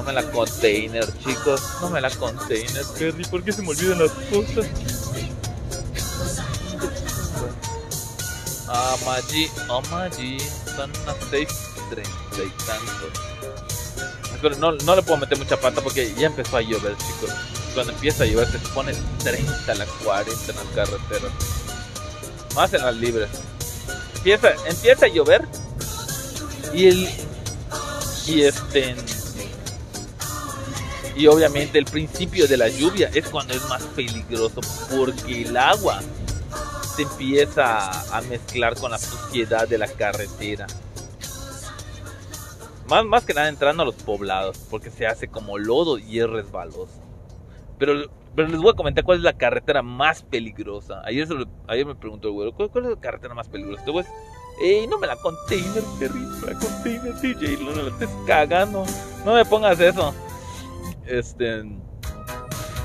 No 0.00 0.06
me 0.06 0.14
la 0.14 0.22
container, 0.22 1.06
chicos. 1.18 1.60
No 1.82 1.90
me 1.90 2.00
la 2.00 2.08
container, 2.08 2.86
Perry. 2.98 3.22
¿Por 3.26 3.44
qué 3.44 3.52
se 3.52 3.60
me 3.60 3.68
olvidan 3.68 3.98
las 3.98 4.10
cosas? 4.10 4.66
Amaji, 8.66 9.50
Amaji. 9.68 10.40
Son 10.74 10.90
unas 11.02 11.16
6.30 11.30 11.46
y 12.46 12.50
tantos. 12.64 13.20
Pero 14.40 14.56
no, 14.56 14.72
no 14.72 14.96
le 14.96 15.02
puedo 15.02 15.18
meter 15.18 15.36
mucha 15.36 15.60
pata 15.60 15.82
porque 15.82 16.14
ya 16.14 16.28
empezó 16.28 16.56
a 16.56 16.62
llover, 16.62 16.96
chicos. 16.96 17.36
Cuando 17.74 17.92
empieza 17.92 18.24
a 18.24 18.26
llover 18.26 18.50
se 18.50 18.58
pone 18.70 18.94
30 19.22 19.70
a 19.70 19.74
las 19.74 19.88
40 20.02 20.32
en 20.32 20.56
las 20.56 20.66
carreteras. 20.74 21.32
Más 22.54 22.72
en 22.72 22.80
las 22.86 22.96
libres. 22.96 23.28
Empieza, 24.16 24.48
empieza 24.66 25.04
a 25.04 25.08
llover 25.10 25.46
y 26.72 26.86
el 26.86 27.08
y 28.26 28.42
este 28.42 28.94
y 31.16 31.26
obviamente 31.26 31.78
el 31.78 31.84
principio 31.84 32.46
de 32.48 32.56
la 32.56 32.68
lluvia 32.68 33.10
es 33.14 33.28
cuando 33.28 33.54
es 33.54 33.68
más 33.68 33.82
peligroso 33.96 34.60
porque 34.96 35.42
el 35.42 35.56
agua 35.56 36.00
se 36.96 37.02
empieza 37.02 37.90
a 38.16 38.20
mezclar 38.22 38.76
con 38.76 38.90
la 38.90 38.98
suciedad 38.98 39.68
de 39.68 39.78
la 39.78 39.88
carretera. 39.88 40.66
Más, 42.88 43.04
más 43.04 43.24
que 43.24 43.34
nada 43.34 43.48
entrando 43.48 43.82
a 43.84 43.86
los 43.86 43.94
poblados, 43.94 44.58
porque 44.68 44.90
se 44.90 45.06
hace 45.06 45.28
como 45.28 45.58
lodo 45.58 45.98
y 45.98 46.18
es 46.18 46.28
resbaloso. 46.28 47.00
Pero, 47.78 48.10
pero 48.34 48.48
les 48.48 48.60
voy 48.60 48.70
a 48.72 48.76
comentar 48.76 49.04
cuál 49.04 49.18
es 49.18 49.24
la 49.24 49.32
carretera 49.36 49.80
más 49.82 50.22
peligrosa. 50.22 51.00
Ayer, 51.04 51.28
lo- 51.28 51.46
ayer 51.68 51.86
me 51.86 51.94
preguntó 51.94 52.28
el 52.28 52.34
güero, 52.34 52.52
¿cuál, 52.52 52.68
cuál 52.70 52.84
es 52.86 52.90
la 52.90 53.00
carretera 53.00 53.34
más 53.34 53.48
peligrosa? 53.48 53.84
Te 53.84 53.92
ey, 54.62 54.86
no 54.88 54.98
me 54.98 55.06
la 55.06 55.16
container, 55.16 55.82
perrito, 56.00 56.46
la 56.46 56.54
container, 56.58 57.14
DJ, 57.20 57.62
no 57.64 57.70
me 57.70 57.82
la 57.84 57.88
estés 57.90 58.10
cagando. 58.26 58.84
No 59.24 59.34
me 59.34 59.44
pongas 59.44 59.78
eso. 59.78 60.12
Este... 61.10 61.64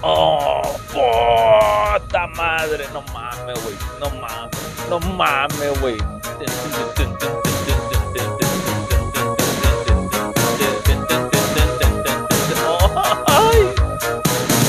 Oh, 0.02 0.64
puta 0.88 2.28
madre, 2.36 2.88
no 2.92 3.04
mames, 3.14 3.64
güey, 3.64 3.76
no 4.00 4.10
mames, 4.20 4.90
no 4.90 5.00
mames, 5.00 5.80
güey. 5.80 5.98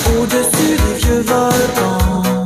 Au-dessus 0.07 0.77
des 0.77 0.95
vieux 1.01 1.23
volcans, 1.23 2.45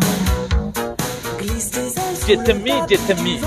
ailes. 3.26 3.40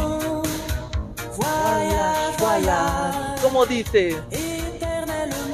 Voyage, 1.38 2.38
voyage, 2.40 3.42
¿Cómo 3.42 3.66
dice? 3.66 4.53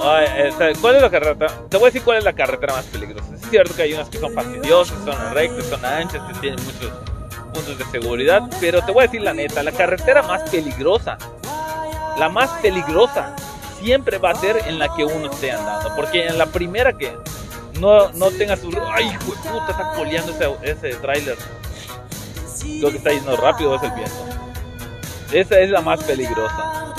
Ay, 0.01 0.27
esta- 0.47 0.73
¿Cuál 0.79 0.95
es 0.95 1.01
la 1.01 1.09
carretera? 1.09 1.53
Te 1.69 1.77
voy 1.77 1.85
a 1.85 1.87
decir 1.87 2.03
cuál 2.03 2.17
es 2.19 2.23
la 2.23 2.33
carretera 2.33 2.73
más 2.73 2.85
peligrosa. 2.85 3.35
Es 3.35 3.49
cierto 3.49 3.75
que 3.75 3.81
hay 3.83 3.93
unas 3.93 4.09
que 4.09 4.17
son 4.17 4.33
fastidiosas, 4.33 4.97
son 5.03 5.33
rectas, 5.33 5.65
son 5.65 5.85
anchas, 5.85 6.21
que 6.27 6.39
tienen 6.39 6.63
muchos 6.63 6.91
puntos 7.53 7.77
de 7.77 7.85
seguridad, 7.85 8.43
pero 8.61 8.81
te 8.83 8.91
voy 8.91 9.03
a 9.03 9.07
decir 9.07 9.21
la 9.21 9.33
neta, 9.33 9.61
la 9.63 9.71
carretera 9.71 10.21
más 10.23 10.49
peligrosa, 10.49 11.17
la 12.17 12.29
más 12.29 12.49
peligrosa, 12.61 13.35
siempre 13.81 14.17
va 14.17 14.31
a 14.31 14.35
ser 14.35 14.61
en 14.67 14.77
la 14.79 14.93
que 14.95 15.03
uno 15.03 15.29
esté 15.31 15.51
andando, 15.51 15.95
porque 15.95 16.27
en 16.27 16.37
la 16.37 16.45
primera 16.45 16.93
que 16.93 17.15
no, 17.79 18.09
no 18.11 18.29
tenga 18.31 18.55
su... 18.57 18.69
¡Ay, 18.93 19.05
hijo 19.07 19.31
de 19.31 19.49
puta! 19.49 19.71
Está 19.71 19.91
coleando 19.95 20.31
ese, 20.31 20.55
ese 20.89 20.95
tráiler. 20.99 21.37
Lo 22.81 22.91
que 22.91 22.97
está 22.97 23.11
yendo 23.11 23.35
rápido 23.37 23.75
es 23.75 23.83
el 23.83 23.91
viento. 23.91 24.25
Esa 25.31 25.59
es 25.59 25.69
la 25.69 25.81
más 25.81 26.03
peligrosa. 26.03 26.93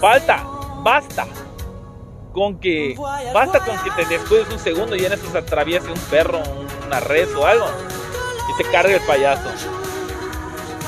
Falta, 0.00 0.44
basta 0.82 1.26
con 2.36 2.60
que 2.60 2.94
basta 3.32 3.60
con 3.60 3.78
que 3.78 3.90
te 3.92 4.04
descuides 4.04 4.46
un 4.52 4.58
segundo 4.58 4.94
y 4.94 5.06
en 5.06 5.12
eso 5.14 5.24
se 5.32 5.38
atraviese 5.38 5.88
un 5.90 5.98
perro, 6.10 6.38
un- 6.40 6.66
una 6.86 7.00
res 7.00 7.30
o 7.34 7.46
algo 7.46 7.66
y 8.50 8.62
te 8.62 8.70
cargue 8.70 8.96
el 8.96 9.00
payaso. 9.06 9.48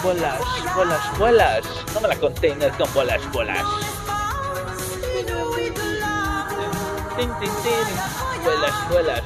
Bolas, 0.02 0.38
bolas, 0.76 1.18
bolas. 1.18 1.60
No 1.94 2.00
me 2.02 2.08
la 2.08 2.16
contengas 2.16 2.76
con 2.76 2.92
bolas, 2.92 3.20
bolas. 3.32 3.64
Bolas, 8.44 8.88
bolas. 8.90 9.22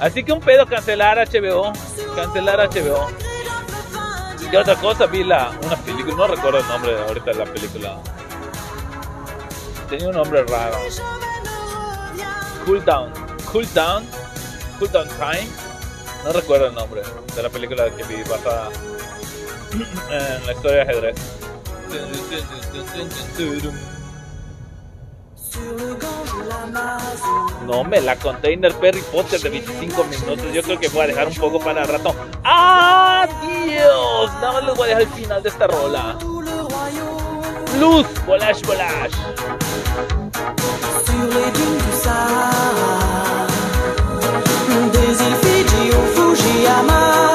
Así 0.00 0.22
que 0.22 0.32
un 0.32 0.40
pedo 0.40 0.66
cancelar 0.66 1.18
HBO, 1.18 1.72
cancelar 2.14 2.60
HBO. 2.60 3.08
¿Qué 4.50 4.58
otra 4.58 4.76
cosa? 4.76 5.06
Vi 5.06 5.22
una 5.22 5.76
película, 5.84 6.14
no 6.16 6.26
recuerdo 6.26 6.58
el 6.58 6.68
nombre 6.68 6.96
ahorita 7.08 7.30
de 7.32 7.34
la 7.34 7.44
película. 7.46 7.98
Tenía 9.88 10.08
un 10.08 10.14
nombre 10.14 10.44
raro. 10.44 10.76
Cool 12.64 12.82
Down. 12.84 13.12
Cool 13.52 13.66
Down. 13.74 14.06
Cool 14.78 14.90
Down 14.90 15.08
Time. 15.18 15.48
No 16.24 16.32
recuerdo 16.32 16.68
el 16.68 16.74
nombre 16.74 17.02
de 17.36 17.42
la 17.42 17.50
película 17.50 17.90
que 17.90 18.02
vi 18.04 18.22
basada 18.22 18.70
en 20.10 20.46
la 20.46 20.52
historia 20.52 20.76
de 20.76 20.80
ajedrez. 20.80 21.16
No 27.66 27.84
me 27.84 28.00
la 28.00 28.16
container 28.16 28.74
Perry 28.74 29.02
Potter 29.12 29.40
de 29.40 29.50
25 29.50 30.04
minutos. 30.04 30.52
Yo 30.54 30.62
creo 30.62 30.80
que 30.80 30.88
voy 30.88 31.02
a 31.02 31.06
dejar 31.08 31.28
un 31.28 31.34
poco 31.34 31.60
para 31.60 31.82
el 31.82 31.88
rato. 31.88 32.14
¡Adiós! 32.42 34.32
Nada 34.40 34.52
más 34.52 34.64
les 34.64 34.74
voy 34.74 34.84
a 34.90 34.96
dejar 34.96 35.02
el 35.02 35.08
final 35.08 35.42
de 35.42 35.48
esta 35.50 35.66
rola. 35.66 36.16
Luz, 37.78 38.06
volash, 38.26 38.62
volash. 38.62 39.12
Sahara, 42.02 43.46
des 44.92 45.14
îles 45.26 45.38
Fidji 45.42 45.90
au 45.96 46.04
Fujiyama. 46.14 47.34